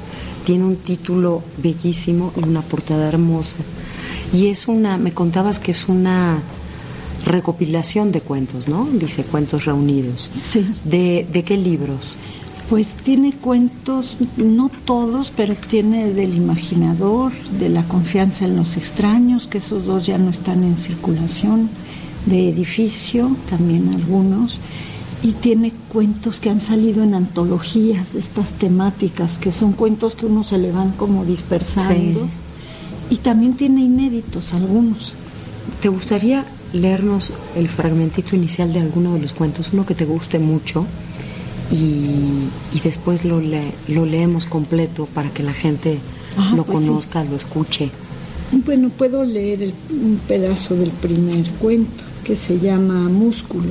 Tiene 0.45 0.65
un 0.65 0.77
título 0.77 1.43
bellísimo 1.59 2.33
y 2.37 2.45
una 2.45 2.63
portada 2.63 3.09
hermosa. 3.09 3.57
Y 4.33 4.47
es 4.47 4.69
una 4.69 4.97
me 4.97 5.13
contabas 5.13 5.59
que 5.59 5.73
es 5.73 5.89
una 5.89 6.41
recopilación 7.25 8.13
de 8.13 8.21
cuentos, 8.21 8.69
¿no? 8.69 8.87
Dice 8.87 9.25
cuentos 9.25 9.65
reunidos. 9.65 10.31
Sí. 10.33 10.67
¿De, 10.85 11.27
¿De 11.31 11.45
qué 11.45 11.57
libros? 11.57 12.17
Pues 12.69 12.93
tiene 12.93 13.33
cuentos, 13.33 14.17
no 14.37 14.71
todos, 14.85 15.33
pero 15.37 15.55
tiene 15.57 16.13
del 16.13 16.37
imaginador, 16.37 17.33
de 17.59 17.69
la 17.69 17.83
confianza 17.83 18.45
en 18.45 18.57
los 18.57 18.77
extraños, 18.77 19.49
que 19.49 19.59
esos 19.59 19.87
dos 19.87 20.07
ya 20.07 20.19
no 20.19 20.31
están 20.31 20.63
en 20.63 20.77
circulación, 20.77 21.69
de 22.27 22.49
edificio, 22.49 23.35
también 23.49 23.89
algunos, 23.89 24.59
y 25.23 25.33
tiene 25.33 25.73
cuentos 25.93 26.39
que 26.39 26.49
han 26.49 26.61
salido 26.61 27.03
en 27.03 27.15
antologías 27.15 28.13
de 28.13 28.21
estas 28.21 28.51
temáticas, 28.53 29.39
que 29.39 29.51
son 29.51 29.73
cuentos 29.73 30.15
que 30.15 30.27
uno 30.27 30.45
se 30.45 30.59
le 30.59 30.71
van 30.71 30.93
como 30.93 31.25
dispersando, 31.25 32.29
y 33.11 33.17
también 33.17 33.55
tiene 33.55 33.81
inéditos 33.81 34.55
algunos. 34.55 35.13
¿Te 35.83 35.89
gustaría 35.89 36.47
leernos 36.73 37.33
el 37.57 37.69
fragmentito 37.69 38.37
inicial 38.37 38.73
de 38.73 38.81
alguno 38.81 39.15
de 39.15 39.21
los 39.21 39.33
cuentos, 39.33 39.71
uno 39.73 39.85
que 39.87 39.95
te 39.95 40.05
guste 40.05 40.39
mucho, 40.39 40.87
y, 41.71 41.77
y 42.77 42.81
después 42.83 43.25
lo, 43.25 43.41
le, 43.41 43.63
lo 43.89 44.05
leemos 44.07 44.47
completo 44.47 45.07
para 45.07 45.31
que 45.31 45.43
la 45.43 45.53
gente 45.53 45.99
lo 46.55 46.65
pues 46.65 46.79
sí. 46.81 46.87
conozca, 46.87 47.25
lo 47.25 47.37
escuche. 47.37 47.91
Bueno, 48.65 48.89
puedo 48.89 49.25
leer 49.25 49.63
el- 49.63 49.75
un 49.91 50.21
pedazo 50.27 50.75
del 50.75 50.91
primer 50.91 51.45
cuento 51.61 52.03
que 52.25 52.35
se 52.37 52.59
llama 52.59 53.09
Músculo. 53.09 53.69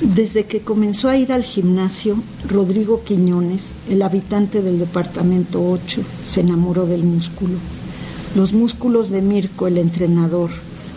Desde 0.00 0.44
que 0.44 0.60
comenzó 0.60 1.08
a 1.08 1.16
ir 1.16 1.32
al 1.32 1.42
gimnasio, 1.44 2.16
Rodrigo 2.48 3.02
Quiñones, 3.04 3.74
el 3.88 4.02
habitante 4.02 4.60
del 4.62 4.78
departamento 4.78 5.64
8, 5.68 6.02
se 6.26 6.40
enamoró 6.40 6.86
del 6.86 7.02
músculo. 7.04 7.54
Los 8.36 8.52
músculos 8.52 9.10
de 9.10 9.22
Mirko, 9.22 9.66
el 9.66 9.78
entrenador, 9.78 10.50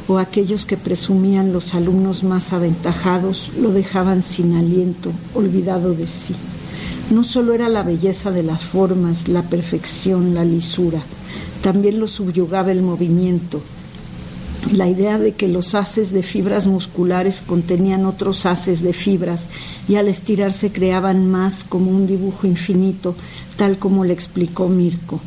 o 0.08 0.18
aquellos 0.18 0.66
que 0.66 0.78
presumían 0.78 1.52
los 1.54 1.74
alumnos 1.74 2.24
más 2.24 2.54
aventajados, 2.54 3.52
lo 3.60 3.72
dejaban 3.72 4.24
sin 4.24 4.56
aliento, 4.56 5.12
olvidado 5.34 5.94
de 5.94 6.08
sí. 6.08 6.36
No 7.12 7.24
solo 7.24 7.54
era 7.54 7.70
la 7.70 7.84
belleza 7.84 8.32
de 8.32 8.44
las 8.44 8.62
formas, 8.62 9.28
la 9.28 9.44
perfección, 9.44 10.34
la 10.34 10.46
lisura, 10.46 11.02
también 11.62 12.00
lo 12.00 12.08
subyugaba 12.08 12.72
el 12.72 12.82
movimiento, 12.82 13.62
la 14.72 14.88
idea 14.88 15.18
de 15.18 15.34
que 15.34 15.48
los 15.48 15.76
haces 15.76 16.12
de 16.12 16.24
fibras 16.24 16.68
musculares 16.68 17.42
contenían 17.46 18.06
otros 18.06 18.46
haces 18.46 18.82
de 18.82 18.94
fibras 18.94 19.48
y 19.88 19.96
al 19.96 20.08
estirarse 20.08 20.72
creaban 20.72 21.30
más 21.30 21.64
como 21.68 21.92
un 21.92 22.08
dibujo 22.08 22.48
infinito, 22.48 23.16
tal 23.56 23.78
como 23.78 24.04
le 24.04 24.14
explicó 24.14 24.68
Mirko. 24.68 25.22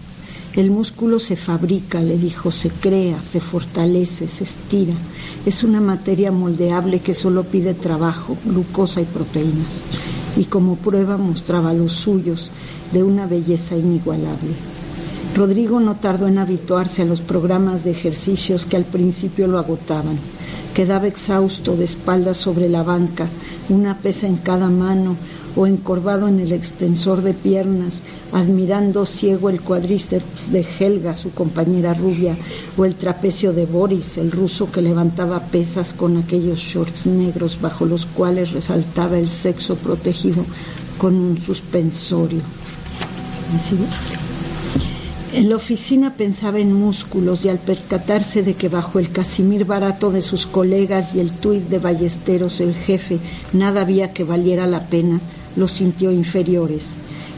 El 0.56 0.72
músculo 0.72 1.20
se 1.20 1.36
fabrica, 1.36 2.02
le 2.02 2.18
dijo, 2.18 2.50
se 2.50 2.70
crea, 2.70 3.22
se 3.22 3.40
fortalece, 3.40 4.26
se 4.26 4.42
estira. 4.42 4.94
Es 5.46 5.62
una 5.62 5.80
materia 5.80 6.32
moldeable 6.32 6.98
que 6.98 7.14
solo 7.14 7.44
pide 7.44 7.72
trabajo, 7.72 8.36
glucosa 8.44 9.00
y 9.00 9.04
proteínas. 9.04 9.80
Y 10.36 10.46
como 10.46 10.74
prueba 10.74 11.16
mostraba 11.16 11.72
los 11.72 11.92
suyos 11.92 12.50
de 12.92 13.04
una 13.04 13.26
belleza 13.26 13.76
inigualable. 13.76 14.50
Rodrigo 15.36 15.78
no 15.78 15.94
tardó 15.94 16.26
en 16.26 16.38
habituarse 16.38 17.02
a 17.02 17.04
los 17.04 17.20
programas 17.20 17.84
de 17.84 17.92
ejercicios 17.92 18.64
que 18.64 18.76
al 18.76 18.84
principio 18.84 19.46
lo 19.46 19.56
agotaban. 19.56 20.18
Quedaba 20.74 21.06
exhausto 21.06 21.76
de 21.76 21.84
espaldas 21.84 22.38
sobre 22.38 22.68
la 22.68 22.82
banca, 22.82 23.28
una 23.68 23.98
pesa 23.98 24.26
en 24.26 24.36
cada 24.36 24.68
mano 24.68 25.16
o 25.56 25.66
encorvado 25.66 26.28
en 26.28 26.40
el 26.40 26.52
extensor 26.52 27.22
de 27.22 27.34
piernas, 27.34 28.00
admirando 28.32 29.06
ciego 29.06 29.50
el 29.50 29.60
cuadríceps 29.60 30.52
de 30.52 30.64
Helga, 30.78 31.14
su 31.14 31.30
compañera 31.32 31.94
rubia, 31.94 32.36
o 32.76 32.84
el 32.84 32.94
trapecio 32.94 33.52
de 33.52 33.66
Boris, 33.66 34.16
el 34.16 34.30
ruso 34.30 34.70
que 34.70 34.82
levantaba 34.82 35.40
pesas 35.40 35.92
con 35.92 36.16
aquellos 36.16 36.60
shorts 36.60 37.06
negros 37.06 37.60
bajo 37.60 37.86
los 37.86 38.06
cuales 38.06 38.52
resaltaba 38.52 39.18
el 39.18 39.30
sexo 39.30 39.76
protegido 39.76 40.44
con 40.98 41.14
un 41.14 41.40
suspensorio. 41.40 42.40
En 45.32 45.48
la 45.48 45.56
oficina 45.56 46.14
pensaba 46.14 46.58
en 46.58 46.72
músculos 46.72 47.44
y 47.44 47.48
al 47.48 47.58
percatarse 47.58 48.42
de 48.42 48.54
que 48.54 48.68
bajo 48.68 48.98
el 48.98 49.12
casimir 49.12 49.64
barato 49.64 50.10
de 50.10 50.22
sus 50.22 50.44
colegas 50.44 51.14
y 51.14 51.20
el 51.20 51.30
tuit 51.30 51.68
de 51.68 51.78
Ballesteros 51.78 52.60
el 52.60 52.74
jefe 52.74 53.18
nada 53.52 53.82
había 53.82 54.12
que 54.12 54.24
valiera 54.24 54.66
la 54.66 54.86
pena, 54.86 55.20
los 55.56 55.72
sintió 55.72 56.12
inferiores. 56.12 56.94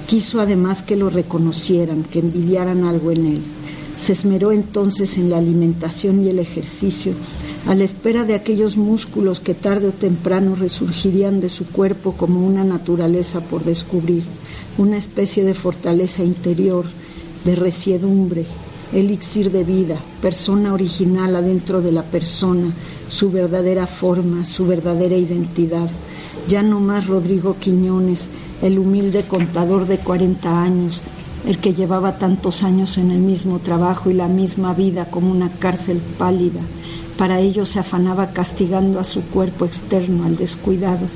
Quiso 0.07 0.40
además 0.40 0.83
que 0.83 0.96
lo 0.96 1.11
reconocieran, 1.11 2.05
que 2.05 2.18
envidiaran 2.18 2.85
algo 2.85 3.11
en 3.11 3.27
él. 3.27 3.42
Se 3.98 4.12
esmeró 4.12 4.53
entonces 4.53 5.16
en 5.16 5.31
la 5.31 5.38
alimentación 5.38 6.25
y 6.25 6.29
el 6.29 6.38
ejercicio, 6.38 7.12
a 7.66 7.75
la 7.75 7.85
espera 7.85 8.25
de 8.25 8.35
aquellos 8.35 8.77
músculos 8.77 9.38
que 9.38 9.55
tarde 9.55 9.88
o 9.88 9.92
temprano 9.92 10.57
resurgirían 10.57 11.40
de 11.40 11.48
su 11.48 11.66
cuerpo 11.66 12.12
como 12.12 12.44
una 12.44 12.64
naturaleza 12.64 13.40
por 13.40 13.62
descubrir, 13.64 14.25
una 14.79 14.96
especie 14.96 15.44
de 15.44 15.55
fortaleza 15.55 16.25
interior, 16.25 16.87
de 17.44 17.55
resiedumbre, 17.55 18.46
elixir 18.92 19.51
de 19.51 19.64
vida, 19.64 19.96
persona 20.20 20.72
original 20.72 21.35
adentro 21.37 21.81
de 21.81 21.92
la 21.92 22.03
persona, 22.03 22.72
su 23.09 23.31
verdadera 23.31 23.87
forma, 23.87 24.44
su 24.44 24.66
verdadera 24.66 25.16
identidad. 25.16 25.88
Ya 26.48 26.62
no 26.62 26.81
más 26.81 27.07
Rodrigo 27.07 27.57
Quiñones, 27.59 28.28
el 28.62 28.78
humilde 28.78 29.22
contador 29.22 29.87
de 29.87 29.98
40 29.98 30.62
años, 30.62 31.00
el 31.46 31.59
que 31.59 31.74
llevaba 31.74 32.18
tantos 32.18 32.62
años 32.62 32.98
en 32.98 33.11
el 33.11 33.18
mismo 33.18 33.59
trabajo 33.59 34.11
y 34.11 34.14
la 34.14 34.28
misma 34.28 34.74
vida 34.74 35.07
como 35.07 35.31
una 35.31 35.50
cárcel 35.50 36.00
pálida. 36.18 36.61
Para 37.16 37.40
ello 37.40 37.66
se 37.66 37.78
afanaba 37.78 38.28
castigando 38.28 38.98
a 38.98 39.05
su 39.05 39.22
cuerpo 39.22 39.64
externo, 39.64 40.24
al 40.24 40.37
descuidado, 40.37 41.07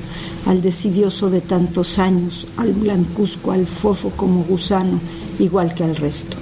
al 0.45 0.61
decidioso 0.61 1.29
de 1.29 1.41
tantos 1.41 1.99
años, 1.99 2.47
al 2.57 2.73
blancuzco, 2.73 3.51
al 3.51 3.65
fofo 3.65 4.11
como 4.11 4.43
gusano, 4.43 4.99
igual 5.39 5.73
que 5.73 5.83
al 5.83 5.95
resto. 5.95 6.37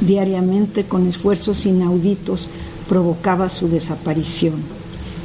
Diariamente, 0.00 0.84
con 0.84 1.06
esfuerzos 1.06 1.66
inauditos, 1.66 2.48
provocaba 2.88 3.48
su 3.48 3.68
desaparición. 3.68 4.79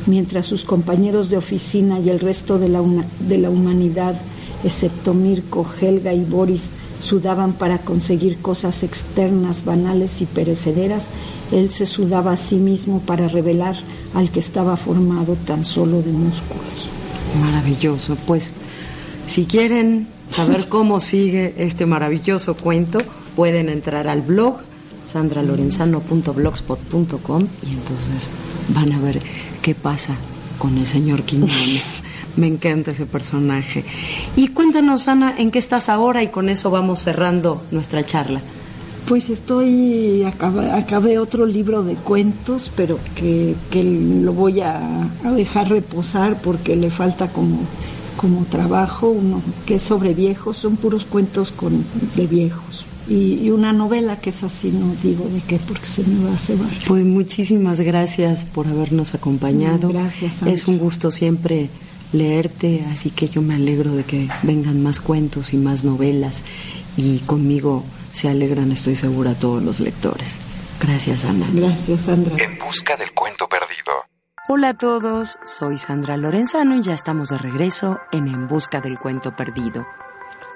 Mientras 0.08 0.46
sus 0.46 0.64
compañeros 0.64 1.30
de 1.30 1.38
oficina 1.38 2.00
y 2.00 2.10
el 2.10 2.20
resto 2.20 2.60
de 2.60 2.70
la, 2.70 2.82
una- 2.82 3.06
de 3.28 3.38
la 3.40 3.50
humanidad, 3.50 4.16
excepto 4.64 5.14
Mirko, 5.14 5.66
Helga 5.82 6.14
y 6.14 6.24
Boris, 6.24 6.70
sudaban 7.02 7.54
para 7.54 7.80
conseguir 7.80 8.38
cosas 8.38 8.84
externas, 8.84 9.66
banales 9.66 10.22
y 10.22 10.26
perecederas, 10.26 11.08
él 11.52 11.72
se 11.72 11.86
sudaba 11.86 12.34
a 12.34 12.38
sí 12.38 12.56
mismo 12.56 13.00
para 13.00 13.28
revelar 13.28 13.76
al 14.14 14.30
que 14.32 14.40
estaba 14.40 14.78
formado 14.78 15.36
tan 15.46 15.66
solo 15.66 16.02
de 16.02 16.12
músculos. 16.12 16.64
Maravilloso. 17.42 18.16
Pues 18.28 18.54
si 19.28 19.46
quieren 19.46 20.08
saber 20.30 20.68
cómo 20.70 21.00
sigue 21.02 21.54
este 21.58 21.86
maravilloso 21.86 22.56
cuento, 22.56 22.98
pueden 23.36 23.68
entrar 23.70 24.08
al 24.08 24.22
blog 24.22 24.56
sandralorenzano.blogspot.com 25.06 27.48
y 27.68 27.72
entonces 27.74 28.28
van 28.74 28.92
a 28.94 29.00
ver 29.00 29.22
qué 29.66 29.74
pasa 29.74 30.16
con 30.60 30.78
el 30.78 30.86
señor 30.86 31.24
Quiñones. 31.24 32.04
Me 32.38 32.46
encanta 32.46 32.92
ese 32.92 33.08
personaje. 33.08 33.84
Y 34.36 34.50
cuéntanos, 34.50 35.08
Ana, 35.08 35.34
¿en 35.40 35.50
qué 35.50 35.58
estás 35.58 35.90
ahora? 35.90 36.22
Y 36.22 36.28
con 36.28 36.50
eso 36.50 36.70
vamos 36.70 37.00
cerrando 37.00 37.64
nuestra 37.72 38.06
charla. 38.06 38.42
Pues 39.08 39.32
estoy, 39.32 40.22
acabé, 40.22 40.70
acabé 40.70 41.18
otro 41.18 41.48
libro 41.48 41.82
de 41.82 41.96
cuentos, 41.96 42.72
pero 42.76 43.00
que, 43.16 43.56
que 43.72 43.84
lo 43.84 44.34
voy 44.34 44.62
a, 44.62 44.80
a 45.24 45.32
dejar 45.32 45.70
reposar 45.70 46.40
porque 46.44 46.76
le 46.76 46.92
falta 46.92 47.30
como, 47.30 47.58
como 48.18 48.46
trabajo, 48.46 49.10
uno 49.10 49.42
que 49.66 49.76
es 49.76 49.82
sobre 49.82 50.14
viejos, 50.14 50.58
son 50.58 50.76
puros 50.76 51.06
cuentos 51.06 51.52
con, 51.52 51.84
de 52.16 52.28
viejos. 52.28 52.86
Y, 53.08 53.40
y 53.44 53.50
una 53.52 53.72
novela 53.72 54.20
que 54.20 54.32
es 54.32 54.44
así, 54.44 54.72
no 54.72 54.94
digo 55.04 55.28
de 55.30 55.42
qué, 55.42 55.60
porque 55.68 55.86
se 55.86 56.04
me 56.04 56.26
va 56.26 56.34
a 56.34 56.38
cebar. 56.38 56.70
Pues 56.88 57.06
muchísimas 57.06 57.80
gracias 57.80 58.46
por 58.46 58.68
habernos 58.68 59.14
acompañado. 59.14 59.90
Gracias, 59.90 60.36
Sandra. 60.36 60.54
Es 60.54 60.68
un 60.68 60.80
gusto 60.80 61.12
siempre 61.12 61.70
leerte, 62.14 62.86
así 62.92 63.10
que 63.10 63.30
yo 63.30 63.42
me 63.42 63.56
alegro 63.56 63.94
de 63.94 64.04
que 64.04 64.28
vengan 64.44 64.82
más 64.82 65.00
cuentos 65.00 65.54
y 65.54 65.58
más 65.58 65.84
novelas 65.84 66.44
y 66.98 67.20
conmigo 67.20 67.84
se 68.12 68.30
alegran, 68.30 68.72
estoy 68.72 68.96
segura, 68.96 69.34
todos 69.34 69.62
los 69.62 69.80
lectores. 69.80 70.40
Gracias, 70.80 71.26
Ana. 71.26 71.48
Gracias, 71.54 72.02
Sandra. 72.02 72.36
En 72.44 72.58
busca 72.58 72.96
del 72.96 73.12
cuento 73.12 73.48
perdido. 73.48 73.94
Hola 74.48 74.70
a 74.70 74.78
todos, 74.78 75.38
soy 75.44 75.78
Sandra 75.78 76.18
Lorenzano 76.18 76.76
y 76.76 76.84
ya 76.84 76.94
estamos 76.94 77.30
de 77.30 77.38
regreso 77.40 77.98
en 78.12 78.28
En 78.28 78.48
Busca 78.48 78.80
del 78.80 79.00
Cuento 79.00 79.36
Perdido, 79.36 79.88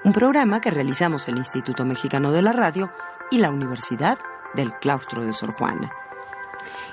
un 0.04 0.12
programa 0.12 0.60
que 0.60 0.70
realizamos 0.70 1.28
el 1.28 1.36
Instituto 1.38 1.84
Mexicano 1.84 2.32
de 2.32 2.42
la 2.42 2.52
Radio 2.52 2.92
y 3.30 3.38
la 3.38 3.50
Universidad 3.50 4.18
del 4.54 4.72
Claustro 4.74 5.22
de 5.22 5.32
Sor 5.32 5.52
Juana. 5.52 5.90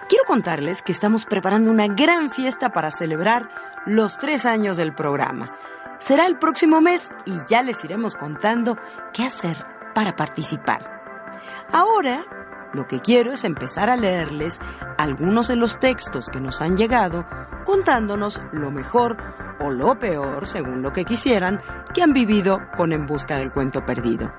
Quiero 0.09 0.25
contarles 0.25 0.81
que 0.81 0.91
estamos 0.91 1.25
preparando 1.25 1.71
una 1.71 1.87
gran 1.87 2.29
fiesta 2.29 2.71
para 2.71 2.91
celebrar 2.91 3.49
los 3.85 4.17
tres 4.17 4.45
años 4.45 4.77
del 4.77 4.93
programa. 4.93 5.57
Será 5.99 6.25
el 6.25 6.37
próximo 6.37 6.81
mes 6.81 7.09
y 7.25 7.33
ya 7.49 7.61
les 7.61 7.83
iremos 7.83 8.15
contando 8.15 8.77
qué 9.13 9.23
hacer 9.23 9.65
para 9.93 10.15
participar. 10.15 11.01
Ahora, 11.71 12.23
lo 12.73 12.87
que 12.87 12.99
quiero 12.99 13.31
es 13.33 13.43
empezar 13.43 13.89
a 13.89 13.95
leerles 13.95 14.59
algunos 14.97 15.47
de 15.47 15.55
los 15.55 15.79
textos 15.79 16.29
que 16.29 16.41
nos 16.41 16.61
han 16.61 16.77
llegado 16.77 17.25
contándonos 17.65 18.39
lo 18.51 18.71
mejor 18.71 19.17
o 19.59 19.71
lo 19.71 19.97
peor, 19.99 20.47
según 20.47 20.81
lo 20.81 20.93
que 20.93 21.05
quisieran, 21.05 21.61
que 21.93 22.03
han 22.03 22.13
vivido 22.13 22.59
con 22.75 22.93
En 22.93 23.05
Busca 23.05 23.37
del 23.37 23.51
Cuento 23.51 23.85
Perdido. 23.85 24.31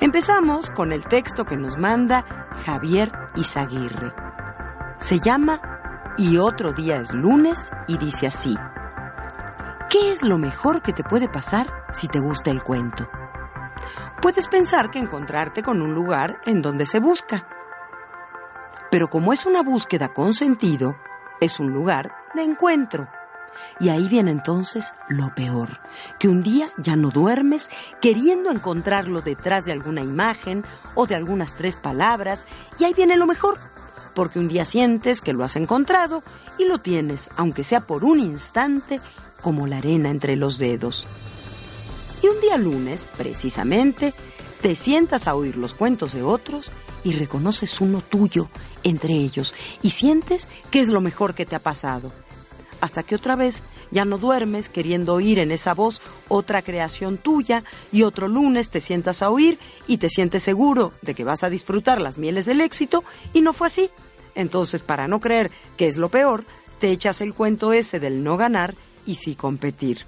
Empezamos 0.00 0.70
con 0.70 0.92
el 0.92 1.04
texto 1.04 1.44
que 1.44 1.56
nos 1.56 1.76
manda 1.76 2.24
Javier 2.64 3.12
Izaguirre. 3.34 4.12
Se 4.98 5.20
llama 5.20 5.60
Y 6.16 6.38
otro 6.38 6.72
día 6.72 6.96
es 6.96 7.12
lunes 7.12 7.70
y 7.86 7.98
dice 7.98 8.26
así. 8.26 8.56
¿Qué 9.88 10.12
es 10.12 10.22
lo 10.22 10.38
mejor 10.38 10.82
que 10.82 10.92
te 10.92 11.04
puede 11.04 11.28
pasar 11.28 11.84
si 11.92 12.08
te 12.08 12.18
gusta 12.18 12.50
el 12.50 12.62
cuento? 12.62 13.08
Puedes 14.20 14.48
pensar 14.48 14.90
que 14.90 14.98
encontrarte 14.98 15.62
con 15.62 15.82
un 15.82 15.94
lugar 15.94 16.40
en 16.46 16.62
donde 16.62 16.86
se 16.86 16.98
busca. 16.98 17.46
Pero 18.96 19.10
como 19.10 19.34
es 19.34 19.44
una 19.44 19.62
búsqueda 19.62 20.14
con 20.14 20.32
sentido, 20.32 20.96
es 21.42 21.60
un 21.60 21.70
lugar 21.70 22.14
de 22.34 22.42
encuentro. 22.42 23.06
Y 23.78 23.90
ahí 23.90 24.08
viene 24.08 24.30
entonces 24.30 24.94
lo 25.10 25.34
peor, 25.34 25.80
que 26.18 26.28
un 26.28 26.42
día 26.42 26.70
ya 26.78 26.96
no 26.96 27.10
duermes 27.10 27.68
queriendo 28.00 28.50
encontrarlo 28.50 29.20
detrás 29.20 29.66
de 29.66 29.72
alguna 29.72 30.00
imagen 30.00 30.64
o 30.94 31.06
de 31.06 31.14
algunas 31.14 31.56
tres 31.56 31.76
palabras, 31.76 32.46
y 32.78 32.84
ahí 32.84 32.94
viene 32.94 33.18
lo 33.18 33.26
mejor, 33.26 33.58
porque 34.14 34.38
un 34.38 34.48
día 34.48 34.64
sientes 34.64 35.20
que 35.20 35.34
lo 35.34 35.44
has 35.44 35.56
encontrado 35.56 36.22
y 36.56 36.64
lo 36.64 36.78
tienes, 36.78 37.28
aunque 37.36 37.64
sea 37.64 37.80
por 37.80 38.02
un 38.02 38.18
instante, 38.18 39.02
como 39.42 39.66
la 39.66 39.76
arena 39.76 40.08
entre 40.08 40.36
los 40.36 40.56
dedos. 40.56 41.06
Y 42.22 42.28
un 42.28 42.40
día 42.40 42.56
lunes, 42.56 43.04
precisamente, 43.04 44.14
te 44.60 44.74
sientas 44.74 45.26
a 45.26 45.34
oír 45.34 45.56
los 45.56 45.74
cuentos 45.74 46.12
de 46.12 46.22
otros 46.22 46.70
y 47.04 47.12
reconoces 47.12 47.80
uno 47.80 48.00
tuyo 48.00 48.48
entre 48.82 49.14
ellos 49.14 49.54
y 49.82 49.90
sientes 49.90 50.48
que 50.70 50.80
es 50.80 50.88
lo 50.88 51.00
mejor 51.00 51.34
que 51.34 51.46
te 51.46 51.56
ha 51.56 51.60
pasado. 51.60 52.12
Hasta 52.80 53.02
que 53.02 53.14
otra 53.14 53.36
vez 53.36 53.62
ya 53.90 54.04
no 54.04 54.18
duermes 54.18 54.68
queriendo 54.68 55.14
oír 55.14 55.38
en 55.38 55.50
esa 55.50 55.74
voz 55.74 56.02
otra 56.28 56.62
creación 56.62 57.16
tuya 57.16 57.64
y 57.92 58.02
otro 58.02 58.28
lunes 58.28 58.70
te 58.70 58.80
sientas 58.80 59.22
a 59.22 59.30
oír 59.30 59.58
y 59.86 59.98
te 59.98 60.10
sientes 60.10 60.42
seguro 60.42 60.92
de 61.02 61.14
que 61.14 61.24
vas 61.24 61.42
a 61.42 61.50
disfrutar 61.50 62.00
las 62.00 62.18
mieles 62.18 62.46
del 62.46 62.60
éxito 62.60 63.04
y 63.32 63.40
no 63.40 63.52
fue 63.52 63.68
así. 63.68 63.90
Entonces, 64.34 64.82
para 64.82 65.08
no 65.08 65.20
creer 65.20 65.50
que 65.76 65.86
es 65.86 65.96
lo 65.96 66.10
peor, 66.10 66.44
te 66.78 66.90
echas 66.90 67.20
el 67.20 67.32
cuento 67.32 67.72
ese 67.72 68.00
del 68.00 68.22
no 68.22 68.36
ganar 68.36 68.74
y 69.06 69.14
sí 69.14 69.34
competir. 69.34 70.04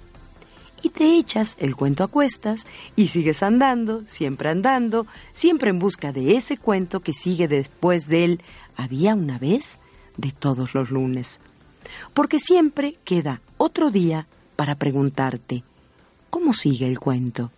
Y 0.81 0.89
te 0.89 1.17
echas 1.17 1.55
el 1.59 1.75
cuento 1.75 2.03
a 2.03 2.07
cuestas 2.07 2.65
y 2.95 3.07
sigues 3.07 3.43
andando, 3.43 4.03
siempre 4.07 4.49
andando, 4.49 5.07
siempre 5.33 5.69
en 5.69 5.79
busca 5.79 6.11
de 6.11 6.37
ese 6.37 6.57
cuento 6.57 7.01
que 7.01 7.13
sigue 7.13 7.47
después 7.47 8.07
del 8.07 8.41
había 8.77 9.13
una 9.15 9.37
vez 9.37 9.77
de 10.17 10.31
todos 10.31 10.73
los 10.73 10.89
lunes. 10.89 11.39
Porque 12.13 12.39
siempre 12.39 12.97
queda 13.03 13.41
otro 13.57 13.89
día 13.89 14.27
para 14.55 14.75
preguntarte, 14.75 15.63
¿cómo 16.29 16.53
sigue 16.53 16.87
el 16.87 16.99
cuento? 16.99 17.51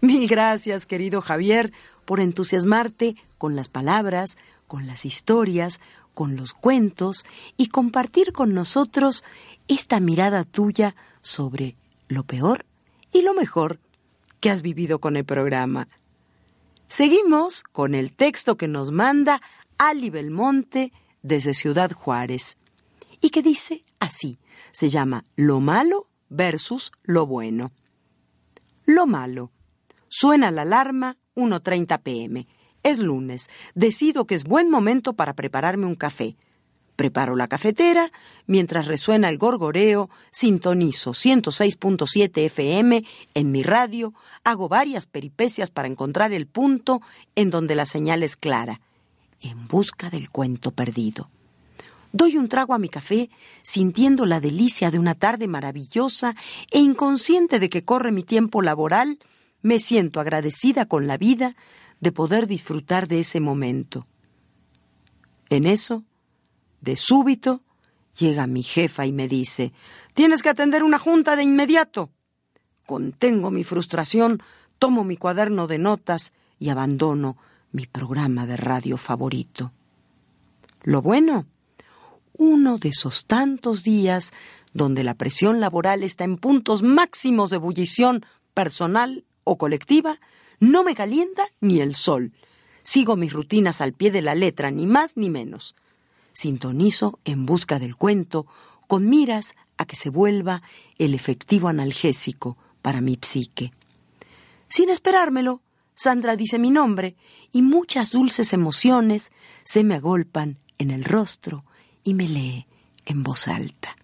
Mil 0.00 0.26
gracias, 0.28 0.86
querido 0.86 1.20
Javier, 1.20 1.72
por 2.04 2.20
entusiasmarte 2.20 3.16
con 3.38 3.56
las 3.56 3.68
palabras, 3.68 4.36
con 4.66 4.86
las 4.86 5.04
historias, 5.04 5.80
con 6.14 6.36
los 6.36 6.54
cuentos 6.54 7.24
y 7.56 7.68
compartir 7.68 8.32
con 8.32 8.52
nosotros 8.54 9.24
esta 9.68 10.00
mirada 10.00 10.44
tuya 10.44 10.94
sobre 11.22 11.76
lo 12.10 12.24
peor 12.24 12.66
y 13.12 13.22
lo 13.22 13.32
mejor 13.32 13.80
que 14.40 14.50
has 14.50 14.60
vivido 14.60 14.98
con 14.98 15.16
el 15.16 15.24
programa. 15.24 15.88
Seguimos 16.88 17.62
con 17.62 17.94
el 17.94 18.12
texto 18.12 18.56
que 18.56 18.68
nos 18.68 18.90
manda 18.90 19.40
Ali 19.78 20.10
Belmonte 20.10 20.92
desde 21.22 21.54
Ciudad 21.54 21.92
Juárez 21.92 22.58
y 23.20 23.30
que 23.30 23.42
dice 23.42 23.84
así, 24.00 24.38
se 24.72 24.90
llama 24.90 25.24
Lo 25.36 25.60
malo 25.60 26.08
versus 26.28 26.90
lo 27.02 27.26
bueno. 27.26 27.72
Lo 28.84 29.06
malo. 29.06 29.52
Suena 30.08 30.50
la 30.50 30.62
alarma 30.62 31.16
1.30 31.36 32.02
pm. 32.02 32.48
Es 32.82 32.98
lunes. 32.98 33.48
Decido 33.74 34.26
que 34.26 34.34
es 34.34 34.44
buen 34.44 34.68
momento 34.68 35.12
para 35.12 35.34
prepararme 35.34 35.86
un 35.86 35.94
café. 35.94 36.36
Preparo 37.00 37.34
la 37.34 37.48
cafetera, 37.48 38.12
mientras 38.46 38.86
resuena 38.86 39.30
el 39.30 39.38
gorgoreo, 39.38 40.10
sintonizo 40.30 41.12
106.7 41.12 42.44
FM 42.44 43.06
en 43.32 43.50
mi 43.50 43.62
radio, 43.62 44.12
hago 44.44 44.68
varias 44.68 45.06
peripecias 45.06 45.70
para 45.70 45.88
encontrar 45.88 46.34
el 46.34 46.46
punto 46.46 47.00
en 47.36 47.48
donde 47.48 47.74
la 47.74 47.86
señal 47.86 48.22
es 48.22 48.36
clara, 48.36 48.82
en 49.40 49.66
busca 49.66 50.10
del 50.10 50.28
cuento 50.28 50.72
perdido. 50.72 51.30
Doy 52.12 52.36
un 52.36 52.50
trago 52.50 52.74
a 52.74 52.78
mi 52.78 52.90
café, 52.90 53.30
sintiendo 53.62 54.26
la 54.26 54.38
delicia 54.38 54.90
de 54.90 54.98
una 54.98 55.14
tarde 55.14 55.48
maravillosa 55.48 56.36
e 56.70 56.80
inconsciente 56.80 57.58
de 57.58 57.70
que 57.70 57.82
corre 57.82 58.12
mi 58.12 58.24
tiempo 58.24 58.60
laboral, 58.60 59.18
me 59.62 59.78
siento 59.78 60.20
agradecida 60.20 60.84
con 60.84 61.06
la 61.06 61.16
vida 61.16 61.56
de 62.00 62.12
poder 62.12 62.46
disfrutar 62.46 63.08
de 63.08 63.20
ese 63.20 63.40
momento. 63.40 64.06
En 65.48 65.64
eso, 65.64 66.04
de 66.80 66.96
súbito, 66.96 67.62
llega 68.18 68.46
mi 68.46 68.62
jefa 68.62 69.06
y 69.06 69.12
me 69.12 69.28
dice, 69.28 69.72
tienes 70.14 70.42
que 70.42 70.48
atender 70.48 70.82
una 70.82 70.98
junta 70.98 71.36
de 71.36 71.42
inmediato. 71.42 72.10
Contengo 72.86 73.50
mi 73.50 73.64
frustración, 73.64 74.42
tomo 74.78 75.04
mi 75.04 75.16
cuaderno 75.16 75.66
de 75.66 75.78
notas 75.78 76.32
y 76.58 76.70
abandono 76.70 77.36
mi 77.72 77.86
programa 77.86 78.46
de 78.46 78.56
radio 78.56 78.96
favorito. 78.96 79.72
Lo 80.82 81.02
bueno, 81.02 81.46
uno 82.36 82.78
de 82.78 82.88
esos 82.88 83.26
tantos 83.26 83.82
días 83.84 84.32
donde 84.72 85.04
la 85.04 85.14
presión 85.14 85.60
laboral 85.60 86.02
está 86.02 86.24
en 86.24 86.36
puntos 86.36 86.82
máximos 86.82 87.50
de 87.50 87.56
ebullición 87.56 88.24
personal 88.54 89.24
o 89.44 89.58
colectiva, 89.58 90.20
no 90.58 90.84
me 90.84 90.94
calienta 90.94 91.44
ni 91.60 91.80
el 91.80 91.94
sol. 91.94 92.32
Sigo 92.82 93.16
mis 93.16 93.32
rutinas 93.32 93.80
al 93.80 93.92
pie 93.92 94.10
de 94.10 94.22
la 94.22 94.34
letra, 94.34 94.70
ni 94.70 94.86
más 94.86 95.16
ni 95.16 95.30
menos. 95.30 95.74
Sintonizo 96.32 97.18
en 97.24 97.46
busca 97.46 97.78
del 97.78 97.96
cuento, 97.96 98.46
con 98.86 99.08
miras 99.08 99.54
a 99.76 99.84
que 99.84 99.96
se 99.96 100.10
vuelva 100.10 100.62
el 100.98 101.14
efectivo 101.14 101.68
analgésico 101.68 102.56
para 102.82 103.00
mi 103.00 103.18
psique. 103.20 103.72
Sin 104.68 104.90
esperármelo, 104.90 105.62
Sandra 105.94 106.36
dice 106.36 106.58
mi 106.58 106.70
nombre 106.70 107.16
y 107.52 107.62
muchas 107.62 108.10
dulces 108.10 108.52
emociones 108.52 109.32
se 109.64 109.84
me 109.84 109.96
agolpan 109.96 110.58
en 110.78 110.90
el 110.90 111.04
rostro 111.04 111.64
y 112.04 112.14
me 112.14 112.26
lee 112.26 112.66
en 113.04 113.22
voz 113.22 113.48
alta. 113.48 113.96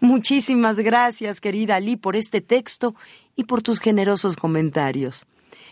Muchísimas 0.00 0.76
gracias, 0.76 1.40
querida 1.40 1.76
Ali, 1.76 1.96
por 1.96 2.16
este 2.16 2.40
texto 2.40 2.94
y 3.34 3.44
por 3.44 3.62
tus 3.62 3.80
generosos 3.80 4.36
comentarios. 4.36 5.26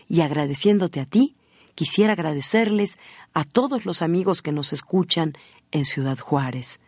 Y 0.07 0.21
agradeciéndote 0.21 0.99
a 0.99 1.05
ti, 1.05 1.35
quisiera 1.75 2.13
agradecerles 2.13 2.97
a 3.33 3.43
todos 3.43 3.85
los 3.85 4.01
amigos 4.01 4.41
que 4.41 4.51
nos 4.51 4.73
escuchan 4.73 5.33
en 5.71 5.85
Ciudad 5.85 6.17
Juárez. 6.17 6.79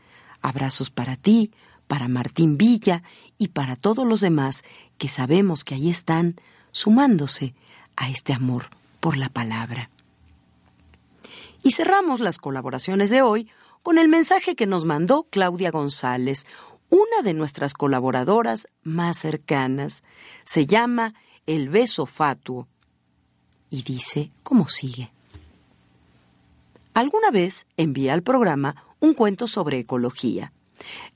Abrazos 0.42 0.90
para 0.90 1.18
ti, 1.18 1.52
para 1.88 2.08
Martín 2.08 2.58
Villa 2.58 3.04
y 3.38 3.50
para 3.50 3.76
todos 3.76 4.06
los 4.06 4.22
demás 4.22 4.64
que 4.98 5.10
sabemos 5.10 5.64
que 5.64 5.76
ahí 5.76 5.90
están 5.90 6.36
sumándose 6.72 7.54
a 7.96 8.10
este 8.10 8.34
amor 8.34 8.70
por 9.00 9.18
la 9.18 9.30
palabra. 9.30 9.90
Y 11.64 11.72
cerramos 11.72 12.20
las 12.20 12.38
colaboraciones 12.38 13.10
de 13.10 13.22
hoy 13.22 13.50
con 13.84 13.98
el 13.98 14.08
mensaje 14.08 14.56
que 14.56 14.68
nos 14.68 14.86
mandó 14.86 15.28
Claudia 15.30 15.72
González, 15.72 16.46
una 16.90 17.22
de 17.24 17.34
nuestras 17.34 17.74
colaboradoras 17.74 18.68
más 18.84 19.18
cercanas. 19.18 20.04
Se 20.46 20.66
llama 20.66 21.14
El 21.46 21.70
beso 21.70 22.06
fatuo 22.06 22.68
y 23.70 23.84
dice 23.84 24.32
cómo 24.44 24.68
sigue. 24.68 25.12
Alguna 26.94 27.30
vez 27.32 27.68
envié 27.78 28.12
al 28.12 28.24
programa 28.24 28.84
un 29.00 29.14
cuento 29.14 29.48
sobre 29.48 29.80
ecología. 29.80 30.52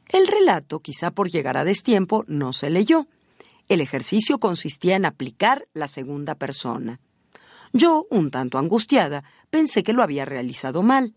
El 0.09 0.27
relato, 0.27 0.79
quizá 0.79 1.11
por 1.11 1.31
llegar 1.31 1.57
a 1.57 1.63
destiempo, 1.63 2.23
no 2.27 2.53
se 2.53 2.69
leyó. 2.69 3.07
El 3.67 3.81
ejercicio 3.81 4.39
consistía 4.39 4.95
en 4.95 5.05
aplicar 5.05 5.67
la 5.73 5.87
segunda 5.87 6.35
persona. 6.35 6.99
Yo, 7.73 8.05
un 8.09 8.31
tanto 8.31 8.57
angustiada, 8.57 9.23
pensé 9.49 9.81
que 9.81 9.93
lo 9.93 10.03
había 10.03 10.25
realizado 10.25 10.83
mal. 10.83 11.13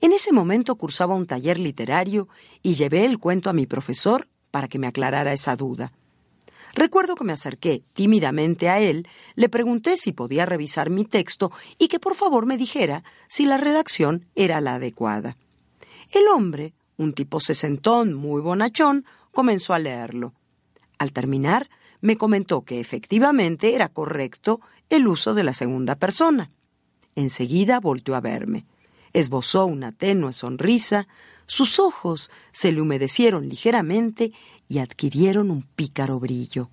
En 0.00 0.12
ese 0.12 0.32
momento 0.32 0.76
cursaba 0.76 1.14
un 1.14 1.26
taller 1.26 1.58
literario 1.58 2.28
y 2.62 2.74
llevé 2.74 3.04
el 3.04 3.18
cuento 3.18 3.50
a 3.50 3.54
mi 3.54 3.66
profesor 3.66 4.28
para 4.50 4.68
que 4.68 4.78
me 4.78 4.86
aclarara 4.86 5.32
esa 5.32 5.56
duda. 5.56 5.92
Recuerdo 6.74 7.14
que 7.14 7.24
me 7.24 7.32
acerqué 7.32 7.84
tímidamente 7.92 8.68
a 8.68 8.80
él, 8.80 9.06
le 9.36 9.48
pregunté 9.48 9.96
si 9.96 10.12
podía 10.12 10.44
revisar 10.44 10.90
mi 10.90 11.04
texto 11.04 11.52
y 11.78 11.86
que 11.86 12.00
por 12.00 12.16
favor 12.16 12.46
me 12.46 12.56
dijera 12.56 13.04
si 13.28 13.46
la 13.46 13.58
redacción 13.58 14.26
era 14.34 14.60
la 14.60 14.74
adecuada. 14.74 15.36
El 16.12 16.26
hombre, 16.28 16.74
un 16.96 17.12
tipo 17.12 17.38
sesentón 17.38 18.14
muy 18.14 18.40
bonachón, 18.40 19.04
comenzó 19.30 19.72
a 19.72 19.78
leerlo. 19.78 20.34
Al 20.98 21.12
terminar, 21.12 21.70
me 22.00 22.16
comentó 22.16 22.62
que 22.62 22.80
efectivamente 22.80 23.74
era 23.74 23.88
correcto 23.88 24.60
el 24.90 25.06
uso 25.06 25.32
de 25.32 25.44
la 25.44 25.54
segunda 25.54 25.94
persona. 25.94 26.50
Enseguida 27.14 27.78
volteó 27.78 28.16
a 28.16 28.20
verme. 28.20 28.66
Esbozó 29.12 29.66
una 29.66 29.92
tenue 29.92 30.32
sonrisa, 30.32 31.06
sus 31.46 31.78
ojos 31.78 32.30
se 32.52 32.72
le 32.72 32.80
humedecieron 32.80 33.48
ligeramente 33.48 34.32
y 34.68 34.78
adquirieron 34.78 35.50
un 35.50 35.62
pícaro 35.62 36.18
brillo. 36.20 36.70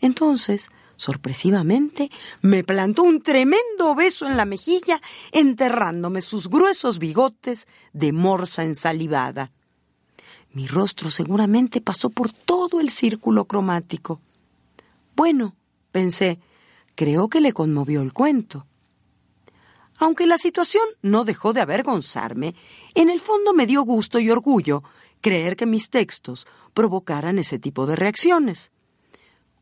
Entonces, 0.00 0.70
sorpresivamente, 0.96 2.10
me 2.42 2.64
plantó 2.64 3.02
un 3.02 3.22
tremendo 3.22 3.94
beso 3.94 4.26
en 4.26 4.36
la 4.36 4.44
mejilla, 4.44 5.00
enterrándome 5.32 6.22
sus 6.22 6.48
gruesos 6.48 6.98
bigotes 6.98 7.66
de 7.92 8.12
morsa 8.12 8.64
ensalivada. 8.64 9.52
Mi 10.52 10.66
rostro 10.66 11.10
seguramente 11.10 11.80
pasó 11.80 12.10
por 12.10 12.32
todo 12.32 12.80
el 12.80 12.90
círculo 12.90 13.46
cromático. 13.46 14.20
Bueno, 15.16 15.56
pensé, 15.90 16.38
creo 16.94 17.28
que 17.28 17.40
le 17.40 17.52
conmovió 17.52 18.02
el 18.02 18.12
cuento. 18.12 18.66
Aunque 19.98 20.26
la 20.26 20.36
situación 20.36 20.84
no 21.00 21.24
dejó 21.24 21.52
de 21.52 21.60
avergonzarme, 21.60 22.54
en 22.94 23.08
el 23.08 23.20
fondo 23.20 23.52
me 23.52 23.66
dio 23.66 23.82
gusto 23.82 24.18
y 24.18 24.30
orgullo 24.30 24.82
creer 25.20 25.56
que 25.56 25.66
mis 25.66 25.88
textos 25.88 26.46
provocaran 26.74 27.38
ese 27.38 27.58
tipo 27.58 27.86
de 27.86 27.96
reacciones. 27.96 28.70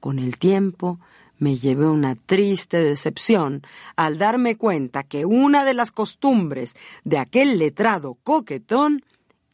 Con 0.00 0.18
el 0.18 0.38
tiempo 0.38 0.98
me 1.38 1.56
llevé 1.56 1.86
una 1.86 2.14
triste 2.16 2.78
decepción 2.78 3.62
al 3.96 4.18
darme 4.18 4.56
cuenta 4.56 5.02
que 5.02 5.24
una 5.24 5.64
de 5.64 5.74
las 5.74 5.90
costumbres 5.90 6.76
de 7.04 7.18
aquel 7.18 7.58
letrado 7.58 8.18
coquetón 8.22 9.02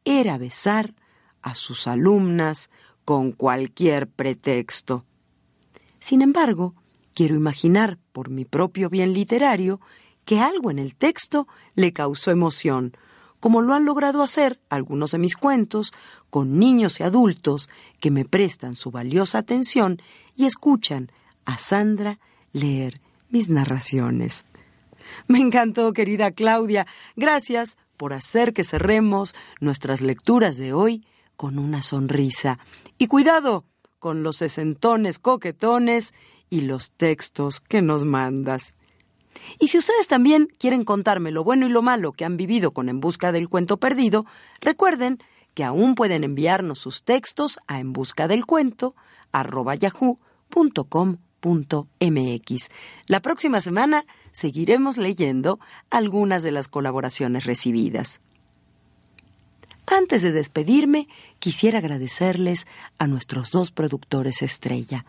era 0.04 0.36
besar 0.36 0.94
a 1.42 1.54
sus 1.54 1.86
alumnas 1.86 2.70
con 3.04 3.30
cualquier 3.30 4.08
pretexto. 4.08 5.04
Sin 6.00 6.22
embargo, 6.22 6.74
quiero 7.14 7.36
imaginar, 7.36 7.98
por 8.12 8.30
mi 8.30 8.44
propio 8.44 8.90
bien 8.90 9.12
literario, 9.12 9.80
que 10.24 10.40
algo 10.40 10.72
en 10.72 10.80
el 10.80 10.96
texto 10.96 11.46
le 11.74 11.92
causó 11.92 12.32
emoción, 12.32 12.96
como 13.40 13.60
lo 13.60 13.74
han 13.74 13.84
logrado 13.84 14.22
hacer 14.22 14.60
algunos 14.68 15.10
de 15.12 15.18
mis 15.18 15.36
cuentos 15.36 15.92
con 16.30 16.58
niños 16.58 17.00
y 17.00 17.02
adultos 17.02 17.68
que 18.00 18.10
me 18.10 18.24
prestan 18.24 18.74
su 18.74 18.90
valiosa 18.90 19.38
atención 19.38 20.00
y 20.34 20.46
escuchan 20.46 21.10
a 21.44 21.58
Sandra 21.58 22.18
leer 22.52 23.00
mis 23.30 23.48
narraciones. 23.48 24.44
Me 25.28 25.38
encantó, 25.38 25.92
querida 25.92 26.30
Claudia. 26.30 26.86
Gracias 27.14 27.78
por 27.96 28.12
hacer 28.12 28.52
que 28.52 28.64
cerremos 28.64 29.34
nuestras 29.60 30.00
lecturas 30.00 30.56
de 30.56 30.72
hoy 30.72 31.06
con 31.36 31.58
una 31.58 31.82
sonrisa. 31.82 32.58
Y 32.98 33.06
cuidado 33.06 33.64
con 33.98 34.22
los 34.22 34.36
sesentones 34.36 35.18
coquetones 35.18 36.14
y 36.50 36.62
los 36.62 36.92
textos 36.92 37.60
que 37.60 37.82
nos 37.82 38.04
mandas. 38.04 38.74
Y 39.58 39.68
si 39.68 39.78
ustedes 39.78 40.08
también 40.08 40.48
quieren 40.58 40.84
contarme 40.84 41.30
lo 41.30 41.44
bueno 41.44 41.66
y 41.66 41.70
lo 41.70 41.82
malo 41.82 42.12
que 42.12 42.24
han 42.24 42.36
vivido 42.36 42.72
con 42.72 42.88
En 42.88 43.00
Busca 43.00 43.32
del 43.32 43.48
Cuento 43.48 43.76
Perdido, 43.78 44.26
recuerden 44.60 45.18
que 45.54 45.64
aún 45.64 45.94
pueden 45.94 46.22
enviarnos 46.22 46.78
sus 46.78 47.02
textos 47.02 47.58
a 47.66 47.80
en 47.80 47.92
busca 47.92 48.28
del 48.28 48.44
cuento 48.44 48.94
La 53.06 53.20
próxima 53.20 53.60
semana 53.60 54.04
seguiremos 54.32 54.98
leyendo 54.98 55.58
algunas 55.90 56.42
de 56.42 56.50
las 56.50 56.68
colaboraciones 56.68 57.44
recibidas. 57.44 58.20
Antes 59.86 60.22
de 60.22 60.32
despedirme, 60.32 61.08
quisiera 61.38 61.78
agradecerles 61.78 62.66
a 62.98 63.06
nuestros 63.06 63.50
dos 63.50 63.70
productores 63.70 64.42
estrella, 64.42 65.06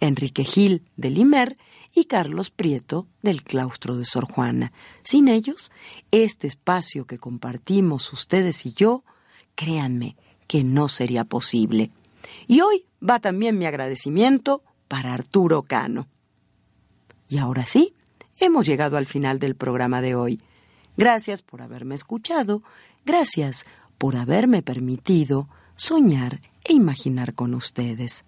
Enrique 0.00 0.44
Gil 0.44 0.82
de 0.96 1.10
Limer 1.10 1.56
y 1.94 2.04
Carlos 2.04 2.50
Prieto 2.50 3.06
del 3.22 3.42
claustro 3.42 3.96
de 3.96 4.04
Sor 4.04 4.24
Juana. 4.24 4.72
Sin 5.02 5.28
ellos, 5.28 5.70
este 6.10 6.46
espacio 6.46 7.06
que 7.06 7.18
compartimos 7.18 8.12
ustedes 8.12 8.64
y 8.66 8.72
yo, 8.72 9.04
créanme 9.54 10.16
que 10.46 10.64
no 10.64 10.88
sería 10.88 11.24
posible. 11.24 11.90
Y 12.46 12.60
hoy 12.60 12.86
va 13.06 13.18
también 13.18 13.58
mi 13.58 13.66
agradecimiento 13.66 14.62
para 14.88 15.14
Arturo 15.14 15.62
Cano. 15.62 16.08
Y 17.28 17.38
ahora 17.38 17.66
sí, 17.66 17.94
hemos 18.38 18.66
llegado 18.66 18.96
al 18.96 19.06
final 19.06 19.38
del 19.38 19.54
programa 19.54 20.00
de 20.00 20.14
hoy. 20.14 20.40
Gracias 20.96 21.42
por 21.42 21.62
haberme 21.62 21.94
escuchado, 21.94 22.62
gracias 23.04 23.64
por 23.98 24.16
haberme 24.16 24.62
permitido 24.62 25.48
soñar 25.76 26.40
e 26.64 26.74
imaginar 26.74 27.34
con 27.34 27.54
ustedes. 27.54 28.24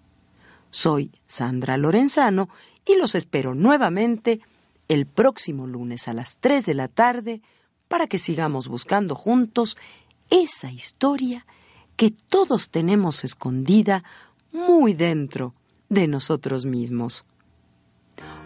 Soy 0.71 1.11
Sandra 1.27 1.77
Lorenzano 1.77 2.49
y 2.85 2.95
los 2.95 3.15
espero 3.15 3.55
nuevamente 3.55 4.41
el 4.87 5.05
próximo 5.05 5.67
lunes 5.67 6.07
a 6.07 6.13
las 6.13 6.37
3 6.37 6.65
de 6.65 6.73
la 6.73 6.87
tarde 6.87 7.41
para 7.87 8.07
que 8.07 8.19
sigamos 8.19 8.67
buscando 8.67 9.15
juntos 9.15 9.77
esa 10.29 10.71
historia 10.71 11.45
que 11.95 12.11
todos 12.11 12.69
tenemos 12.69 13.23
escondida 13.23 14.03
muy 14.51 14.93
dentro 14.93 15.53
de 15.89 16.07
nosotros 16.07 16.65
mismos. 16.65 17.25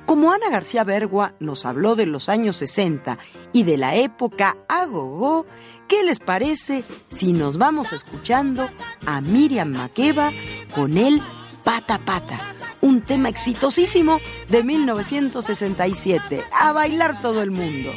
Como 0.06 0.32
Ana 0.32 0.50
García 0.50 0.84
Bergua 0.84 1.36
nos 1.40 1.66
habló 1.66 1.96
de 1.96 2.08
los 2.08 2.30
años 2.30 2.58
60 2.58 3.20
y 3.54 3.64
de 3.64 3.78
la 3.78 3.96
época 3.96 4.58
agogó, 4.68 5.46
¿qué 5.88 6.04
les 6.04 6.20
parece 6.20 6.84
si 7.10 7.32
nos 7.32 7.58
vamos 7.58 7.94
escuchando 7.94 8.68
a 9.06 9.22
Miriam 9.22 9.70
Makeba 9.70 10.32
con 10.74 10.98
el 10.98 11.22
Pata 11.64 12.00
Pata? 12.00 12.59
Un 12.82 13.02
tema 13.02 13.30
exitosísimo 13.30 14.20
de 14.50 14.64
1967. 14.64 16.44
A 16.52 16.72
bailar 16.72 17.22
todo 17.22 17.42
el 17.42 17.52
mundo. 17.52 17.92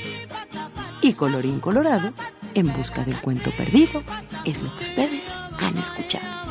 Y 1.00 1.14
colorín 1.14 1.60
colorado, 1.60 2.10
en 2.54 2.72
busca 2.72 3.04
del 3.04 3.18
cuento 3.18 3.50
perdido, 3.52 4.02
es 4.44 4.62
lo 4.62 4.74
que 4.76 4.84
ustedes 4.84 5.36
han 5.58 5.76
escuchado. 5.78 6.42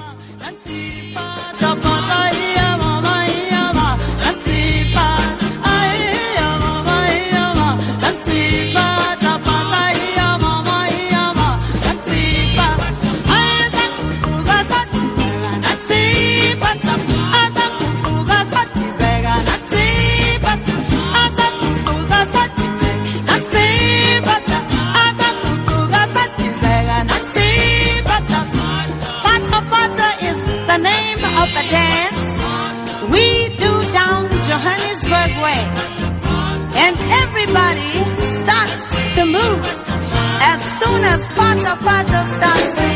up, 41.71 41.81
I 41.83 42.03
just 42.03 42.35
start 42.35 42.90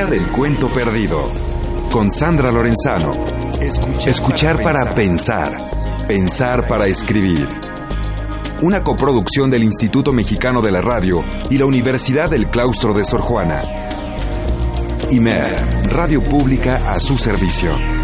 busca 0.00 0.06
del 0.06 0.30
cuento 0.32 0.68
perdido. 0.68 1.28
Con 1.90 2.10
Sandra 2.10 2.50
Lorenzano. 2.52 3.12
Escuchar, 4.06 4.62
para 4.62 4.94
pensar. 4.94 6.06
Pensar 6.06 6.66
para 6.68 6.86
escribir. 6.86 7.46
Una 8.62 8.82
coproducción 8.82 9.50
del 9.50 9.64
Instituto 9.64 10.12
Mexicano 10.12 10.62
de 10.62 10.70
la 10.70 10.80
Radio 10.80 11.24
y 11.48 11.58
la 11.58 11.66
Universidad 11.66 12.30
del 12.30 12.48
Claustro 12.48 12.92
de 12.94 13.04
Sor 13.04 13.20
Juana. 13.20 13.62
IMER, 15.10 15.90
Radio 15.90 16.22
Pública 16.22 16.76
a 16.86 17.00
su 17.00 17.16
servicio. 17.16 17.99